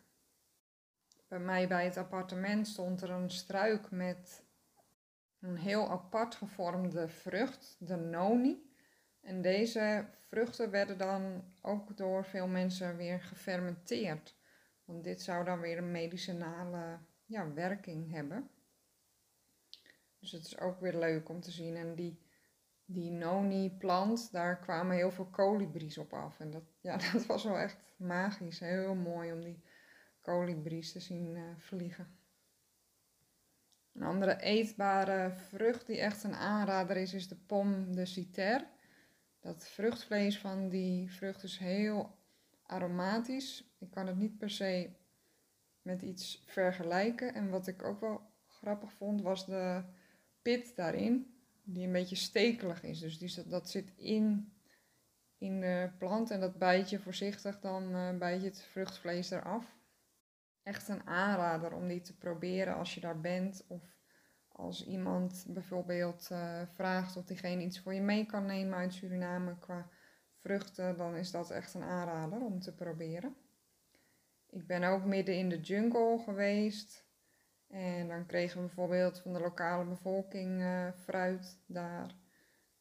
Bij 1.27 1.39
mij 1.39 1.67
bij 1.67 1.83
het 1.85 1.97
appartement 1.97 2.67
stond 2.67 3.01
er 3.01 3.09
een 3.09 3.29
struik 3.29 3.91
met 3.91 4.48
een 5.41 5.57
heel 5.57 5.89
apart 5.89 6.35
gevormde 6.35 7.07
vrucht, 7.07 7.75
de 7.79 7.95
noni. 7.95 8.67
En 9.21 9.41
deze 9.41 10.05
vruchten 10.27 10.71
werden 10.71 10.97
dan 10.97 11.43
ook 11.61 11.97
door 11.97 12.25
veel 12.25 12.47
mensen 12.47 12.97
weer 12.97 13.21
gefermenteerd. 13.21 14.35
Want 14.85 15.03
dit 15.03 15.21
zou 15.21 15.45
dan 15.45 15.59
weer 15.59 15.77
een 15.77 15.91
medicinale 15.91 16.99
ja, 17.25 17.53
werking 17.53 18.11
hebben. 18.11 18.49
Dus 20.19 20.31
het 20.31 20.45
is 20.45 20.59
ook 20.59 20.79
weer 20.79 20.97
leuk 20.97 21.29
om 21.29 21.41
te 21.41 21.51
zien. 21.51 21.75
En 21.75 21.95
die, 21.95 22.21
die 22.85 23.11
noni-plant, 23.11 24.31
daar 24.31 24.59
kwamen 24.59 24.95
heel 24.95 25.11
veel 25.11 25.25
kolibries 25.25 25.97
op 25.97 26.13
af. 26.13 26.39
En 26.39 26.51
dat, 26.51 26.63
ja, 26.81 26.97
dat 27.11 27.25
was 27.25 27.43
wel 27.43 27.57
echt 27.57 27.77
magisch. 27.97 28.59
Heel 28.59 28.95
mooi 28.95 29.31
om 29.31 29.43
die 29.43 29.63
kolibries 30.21 30.91
te 30.91 30.99
zien 30.99 31.35
uh, 31.35 31.43
vliegen. 31.57 32.18
Een 33.93 34.03
andere 34.03 34.41
eetbare 34.41 35.31
vrucht 35.31 35.87
die 35.87 35.99
echt 35.99 36.23
een 36.23 36.35
aanrader 36.35 36.97
is, 36.97 37.13
is 37.13 37.27
de 37.27 37.35
pomme 37.35 37.89
de 37.89 38.05
citer. 38.05 38.67
Dat 39.39 39.67
vruchtvlees 39.67 40.39
van 40.39 40.69
die 40.69 41.11
vrucht 41.11 41.43
is 41.43 41.57
heel 41.57 42.17
aromatisch. 42.65 43.73
Ik 43.77 43.89
kan 43.89 44.07
het 44.07 44.17
niet 44.17 44.37
per 44.37 44.49
se 44.49 44.89
met 45.81 46.01
iets 46.01 46.43
vergelijken. 46.45 47.33
En 47.33 47.49
wat 47.49 47.67
ik 47.67 47.83
ook 47.83 47.99
wel 47.99 48.21
grappig 48.47 48.91
vond, 48.93 49.21
was 49.21 49.45
de 49.45 49.83
pit 50.41 50.75
daarin, 50.75 51.33
die 51.63 51.85
een 51.85 51.91
beetje 51.91 52.15
stekelig 52.15 52.83
is. 52.83 52.99
Dus 52.99 53.17
die, 53.17 53.47
dat 53.47 53.69
zit 53.69 53.91
in, 53.95 54.53
in 55.37 55.59
de 55.59 55.89
plant 55.97 56.31
en 56.31 56.39
dat 56.39 56.57
bijt 56.57 56.89
je 56.89 56.99
voorzichtig, 56.99 57.59
dan 57.59 57.95
uh, 57.95 58.17
bijt 58.17 58.41
je 58.41 58.47
het 58.47 58.61
vruchtvlees 58.61 59.31
eraf. 59.31 59.78
Echt 60.69 60.87
een 60.87 61.07
aanrader 61.07 61.73
om 61.73 61.87
die 61.87 62.01
te 62.01 62.17
proberen 62.17 62.75
als 62.75 62.93
je 62.93 63.01
daar 63.01 63.19
bent 63.19 63.65
of 63.67 63.97
als 64.47 64.85
iemand 64.85 65.45
bijvoorbeeld 65.47 66.29
uh, 66.31 66.61
vraagt 66.73 67.15
of 67.15 67.25
diegene 67.25 67.63
iets 67.63 67.79
voor 67.79 67.93
je 67.93 68.01
mee 68.01 68.25
kan 68.25 68.45
nemen 68.45 68.77
uit 68.77 68.93
Suriname 68.93 69.57
qua 69.59 69.89
vruchten, 70.35 70.97
dan 70.97 71.15
is 71.15 71.31
dat 71.31 71.51
echt 71.51 71.73
een 71.73 71.83
aanrader 71.83 72.41
om 72.41 72.59
te 72.59 72.75
proberen. 72.75 73.35
Ik 74.49 74.67
ben 74.67 74.83
ook 74.83 75.05
midden 75.05 75.37
in 75.37 75.49
de 75.49 75.59
jungle 75.59 76.19
geweest. 76.23 77.05
En 77.67 78.07
dan 78.07 78.25
kregen 78.25 78.59
we 78.59 78.65
bijvoorbeeld 78.65 79.19
van 79.19 79.33
de 79.33 79.39
lokale 79.39 79.85
bevolking 79.85 80.61
uh, 80.61 80.91
fruit 80.91 81.57
daar. 81.65 82.15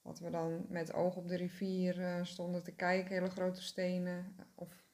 Wat 0.03 0.19
we 0.19 0.31
dan 0.31 0.67
met 0.69 0.93
oog 0.93 1.17
op 1.17 1.29
de 1.29 1.37
rivier 1.37 1.99
uh, 1.99 2.25
stonden 2.25 2.63
te 2.63 2.75
kijken, 2.75 3.15
hele 3.15 3.31
grote 3.31 3.63
stenen. 3.63 4.37
Of 4.55 4.85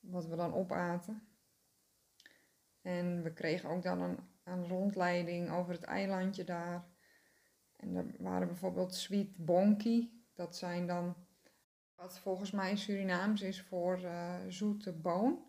wat 0.00 0.26
we 0.26 0.36
dan 0.36 0.54
opaten. 0.54 1.35
En 2.86 3.22
we 3.22 3.32
kregen 3.32 3.68
ook 3.68 3.82
dan 3.82 4.00
een, 4.00 4.18
een 4.44 4.68
rondleiding 4.68 5.50
over 5.50 5.72
het 5.72 5.82
eilandje 5.82 6.44
daar. 6.44 6.84
En 7.76 7.94
er 7.94 8.04
waren 8.18 8.46
bijvoorbeeld 8.46 8.94
sweet 8.94 9.36
bonky. 9.36 10.10
Dat 10.34 10.56
zijn 10.56 10.86
dan 10.86 11.16
wat 11.94 12.18
volgens 12.18 12.50
mij 12.50 12.76
Surinaams 12.76 13.42
is 13.42 13.62
voor 13.62 14.00
uh, 14.00 14.34
zoete 14.48 14.92
boon. 14.92 15.44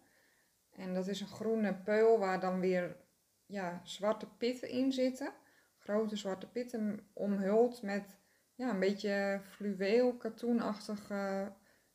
En 0.69 0.93
dat 0.93 1.07
is 1.07 1.21
een 1.21 1.27
groene 1.27 1.75
peul 1.75 2.19
waar 2.19 2.39
dan 2.39 2.59
weer 2.59 2.97
ja, 3.45 3.81
zwarte 3.83 4.27
pitten 4.37 4.69
in 4.69 4.91
zitten. 4.91 5.33
Grote 5.77 6.15
zwarte 6.15 6.47
pitten 6.47 7.07
omhuld 7.13 7.81
met 7.81 8.17
ja, 8.55 8.69
een 8.69 8.79
beetje 8.79 9.41
fluweel, 9.43 10.15
katoenachtig 10.15 11.09
uh, 11.09 11.47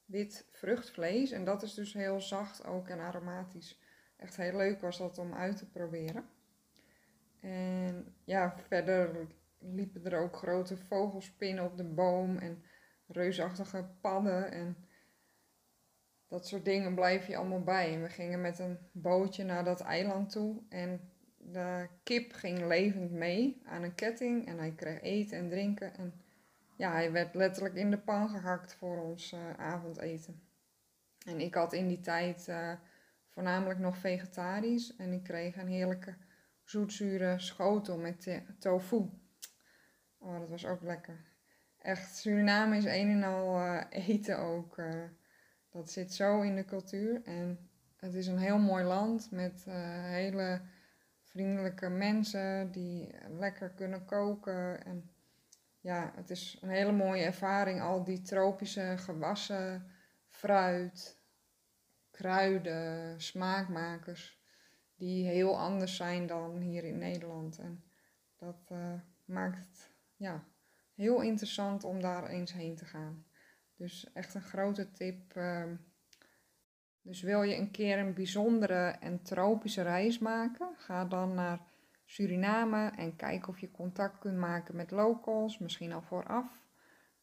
wit 0.04 0.46
vruchtvlees. 0.50 1.30
En 1.30 1.44
dat 1.44 1.62
is 1.62 1.74
dus 1.74 1.92
heel 1.92 2.20
zacht 2.20 2.64
ook 2.64 2.88
en 2.88 2.98
aromatisch. 2.98 3.81
Echt 4.22 4.36
heel 4.36 4.56
leuk 4.56 4.80
was 4.80 4.98
dat 4.98 5.18
om 5.18 5.34
uit 5.34 5.56
te 5.56 5.70
proberen. 5.70 6.24
En 7.40 8.14
ja, 8.24 8.54
verder 8.68 9.26
liepen 9.58 10.04
er 10.04 10.18
ook 10.18 10.36
grote 10.36 10.76
vogelspinnen 10.76 11.64
op 11.64 11.76
de 11.76 11.84
boom 11.84 12.38
en 12.38 12.62
reusachtige 13.06 13.88
padden 14.00 14.52
en 14.52 14.76
dat 16.28 16.46
soort 16.46 16.64
dingen 16.64 16.94
blijf 16.94 17.26
je 17.26 17.36
allemaal 17.36 17.62
bij. 17.62 17.94
En 17.94 18.02
we 18.02 18.08
gingen 18.08 18.40
met 18.40 18.58
een 18.58 18.78
bootje 18.92 19.44
naar 19.44 19.64
dat 19.64 19.80
eiland 19.80 20.30
toe 20.30 20.62
en 20.68 21.00
de 21.36 21.88
kip 22.02 22.32
ging 22.32 22.66
levend 22.66 23.10
mee 23.10 23.62
aan 23.64 23.82
een 23.82 23.94
ketting 23.94 24.46
en 24.46 24.58
hij 24.58 24.72
kreeg 24.72 25.00
eten 25.00 25.38
en 25.38 25.48
drinken. 25.48 25.96
En 25.96 26.12
ja, 26.76 26.92
hij 26.92 27.12
werd 27.12 27.34
letterlijk 27.34 27.74
in 27.74 27.90
de 27.90 27.98
pan 27.98 28.28
gehakt 28.28 28.74
voor 28.74 29.02
ons 29.02 29.32
uh, 29.32 29.52
avondeten. 29.56 30.42
En 31.26 31.40
ik 31.40 31.54
had 31.54 31.72
in 31.72 31.88
die 31.88 32.00
tijd 32.00 32.46
uh, 32.48 32.72
voornamelijk 33.32 33.78
nog 33.78 33.96
vegetarisch 33.96 34.96
en 34.96 35.12
ik 35.12 35.22
kreeg 35.22 35.56
een 35.56 35.68
heerlijke 35.68 36.14
zoetzure 36.64 37.38
schotel 37.38 37.98
met 37.98 38.42
tofu. 38.58 39.10
Oh, 40.18 40.38
dat 40.38 40.48
was 40.48 40.66
ook 40.66 40.82
lekker. 40.82 41.30
Echt, 41.78 42.16
Suriname 42.16 42.76
is 42.76 42.84
een 42.84 43.10
en 43.10 43.22
al 43.22 43.60
uh, 43.60 43.82
eten 43.90 44.38
ook. 44.38 44.76
dat 45.70 45.90
zit 45.90 46.14
zo 46.14 46.40
in 46.40 46.56
de 46.56 46.64
cultuur 46.64 47.22
en 47.24 47.70
het 47.96 48.14
is 48.14 48.26
een 48.26 48.38
heel 48.38 48.58
mooi 48.58 48.84
land 48.84 49.30
met 49.30 49.64
hele 49.64 50.60
vriendelijke 51.22 51.88
mensen 51.88 52.72
die 52.72 53.14
lekker 53.28 53.70
kunnen 53.70 54.04
koken. 54.04 54.84
En 54.84 55.10
ja, 55.80 56.12
het 56.14 56.30
is 56.30 56.58
een 56.60 56.68
hele 56.68 56.92
mooie 56.92 57.22
ervaring. 57.22 57.80
Al 57.80 58.04
die 58.04 58.22
tropische 58.22 58.94
gewassen, 58.98 59.86
fruit, 60.28 61.21
kruiden, 62.12 63.20
smaakmakers, 63.20 64.40
die 64.96 65.26
heel 65.26 65.58
anders 65.58 65.96
zijn 65.96 66.26
dan 66.26 66.56
hier 66.56 66.84
in 66.84 66.98
Nederland. 66.98 67.58
En 67.58 67.84
dat 68.36 68.68
uh, 68.72 68.94
maakt 69.24 69.58
het 69.58 69.90
ja, 70.16 70.44
heel 70.94 71.20
interessant 71.20 71.84
om 71.84 72.00
daar 72.00 72.26
eens 72.26 72.52
heen 72.52 72.76
te 72.76 72.84
gaan. 72.84 73.24
Dus 73.76 74.12
echt 74.12 74.34
een 74.34 74.42
grote 74.42 74.90
tip. 74.90 75.36
Uh, 75.36 75.64
Dus 77.04 77.22
wil 77.22 77.42
je 77.42 77.56
een 77.56 77.70
keer 77.70 77.98
een 77.98 78.14
bijzondere 78.14 78.96
en 79.00 79.22
tropische 79.22 79.82
reis 79.82 80.18
maken, 80.18 80.74
ga 80.76 81.04
dan 81.04 81.34
naar 81.34 81.60
Suriname 82.04 82.90
en 82.96 83.16
kijk 83.16 83.48
of 83.48 83.58
je 83.58 83.70
contact 83.70 84.18
kunt 84.18 84.38
maken 84.38 84.76
met 84.76 84.90
locals, 84.90 85.58
misschien 85.58 85.92
al 85.92 86.02
vooraf. 86.02 86.62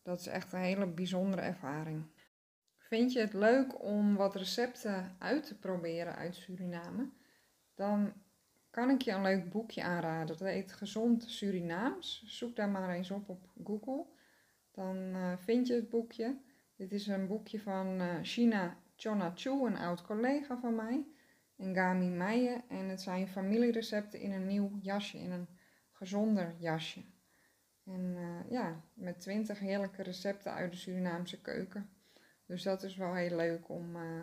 Dat 0.04 0.19
is 0.19 0.28
echt 0.28 0.54
een 0.54 0.60
hele 0.60 0.88
bijzondere 0.88 1.41
ervaring. 1.41 2.04
Vind 2.89 3.13
je 3.13 3.19
het 3.19 3.34
leuk 3.34 3.84
om 3.84 4.15
wat 4.15 4.36
recepten 4.36 5.15
uit 5.19 5.45
te 5.45 5.58
proberen 5.58 6.15
uit 6.15 6.36
Suriname? 6.36 7.10
Dan 7.75 8.13
kan 8.69 8.89
ik 8.89 9.02
je 9.02 9.12
een 9.12 9.21
leuk 9.21 9.49
boekje 9.49 9.84
aanraden. 9.84 10.28
Dat 10.28 10.39
heet 10.39 10.71
Gezond 10.71 11.23
Surinaams. 11.23 12.23
Zoek 12.25 12.56
daar 12.56 12.69
maar 12.69 12.89
eens 12.89 13.12
op 13.12 13.30
op 13.30 13.49
Google. 13.63 14.06
Dan 14.71 14.97
uh, 14.97 15.38
vind 15.38 15.67
je 15.67 15.73
het 15.73 15.89
boekje. 15.89 16.38
Dit 16.75 16.91
is 16.91 17.08
een 17.08 17.28
boekje 17.28 17.60
van 17.60 18.02
uh, 18.02 18.15
China 18.21 18.78
Chona 18.95 19.32
Chu, 19.36 19.49
een 19.49 19.78
oud 19.78 20.02
collega 20.02 20.58
van 20.58 20.75
mij. 20.75 21.06
En 21.58 21.75
Gami 21.75 22.10
Meijen. 22.10 22.63
En 22.69 22.89
het 22.89 23.02
zijn 23.02 23.28
familierecepten 23.28 24.19
in 24.19 24.32
een 24.32 24.47
nieuw 24.47 24.80
jasje, 24.82 25.17
in 25.17 25.32
een 25.32 25.47
gezonder 25.91 26.56
jasje. 26.60 27.04
En 27.86 28.15
uh, 28.17 28.52
ja, 28.52 28.84
met 28.93 29.19
twintig 29.19 29.60
heerlijke 29.60 30.04
recepten 30.04 30.54
uit 30.54 30.71
de 30.71 30.78
Surinaamse 30.78 31.41
keuken. 31.41 31.89
Dus 32.49 32.63
dat 32.63 32.83
is 32.83 32.95
wel 32.95 33.13
heel 33.13 33.35
leuk 33.35 33.69
om, 33.69 33.95
uh, 33.95 34.21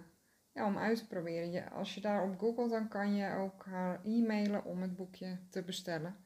ja, 0.52 0.66
om 0.66 0.78
uit 0.78 0.98
te 0.98 1.06
proberen. 1.06 1.50
Je, 1.50 1.70
als 1.70 1.94
je 1.94 2.00
daarop 2.00 2.38
googelt, 2.38 2.70
dan 2.70 2.88
kan 2.88 3.14
je 3.14 3.34
ook 3.34 3.64
haar 3.64 4.00
e-mailen 4.04 4.64
om 4.64 4.82
het 4.82 4.96
boekje 4.96 5.38
te 5.50 5.62
bestellen. 5.62 6.16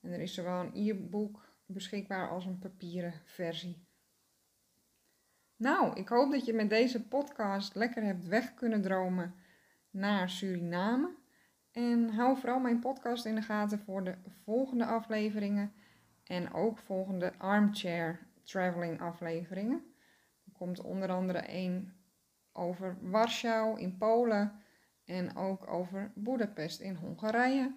En 0.00 0.12
er 0.12 0.20
is 0.20 0.34
zowel 0.34 0.60
een 0.60 0.70
e-book 0.74 1.54
beschikbaar 1.66 2.28
als 2.28 2.46
een 2.46 2.58
papieren 2.58 3.12
versie. 3.24 3.86
Nou, 5.56 5.94
ik 5.94 6.08
hoop 6.08 6.30
dat 6.30 6.44
je 6.44 6.52
met 6.52 6.70
deze 6.70 7.08
podcast 7.08 7.74
lekker 7.74 8.02
hebt 8.02 8.26
weg 8.26 8.54
kunnen 8.54 8.82
dromen 8.82 9.34
naar 9.90 10.30
Suriname. 10.30 11.14
En 11.72 12.08
hou 12.08 12.38
vooral 12.38 12.60
mijn 12.60 12.80
podcast 12.80 13.24
in 13.24 13.34
de 13.34 13.42
gaten 13.42 13.78
voor 13.78 14.04
de 14.04 14.14
volgende 14.44 14.84
afleveringen. 14.84 15.72
En 16.24 16.52
ook 16.52 16.78
volgende 16.78 17.32
armchair 17.38 18.26
traveling 18.42 19.00
afleveringen. 19.00 19.95
Komt 20.58 20.80
onder 20.80 21.10
andere 21.10 21.38
één 21.38 21.94
over 22.52 22.98
Warschau 23.00 23.80
in 23.80 23.96
Polen. 23.96 24.52
En 25.04 25.36
ook 25.36 25.70
over 25.70 26.12
Budapest 26.14 26.80
in 26.80 26.94
Hongarije. 26.94 27.76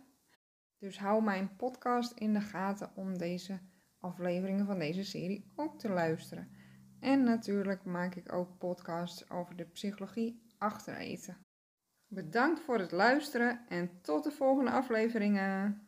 Dus 0.77 0.99
hou 0.99 1.23
mijn 1.23 1.55
podcast 1.55 2.11
in 2.11 2.33
de 2.33 2.41
gaten 2.41 2.91
om 2.95 3.17
deze 3.17 3.59
afleveringen 3.99 4.65
van 4.65 4.79
deze 4.79 5.03
serie 5.03 5.51
ook 5.55 5.79
te 5.79 5.89
luisteren. 5.89 6.51
En 6.99 7.23
natuurlijk 7.23 7.83
maak 7.83 8.15
ik 8.15 8.33
ook 8.33 8.57
podcasts 8.57 9.29
over 9.29 9.55
de 9.55 9.65
psychologie 9.65 10.41
achter 10.57 10.95
eten. 10.95 11.37
Bedankt 12.07 12.59
voor 12.59 12.79
het 12.79 12.91
luisteren 12.91 13.65
en 13.67 14.01
tot 14.01 14.23
de 14.23 14.31
volgende 14.31 14.71
afleveringen. 14.71 15.87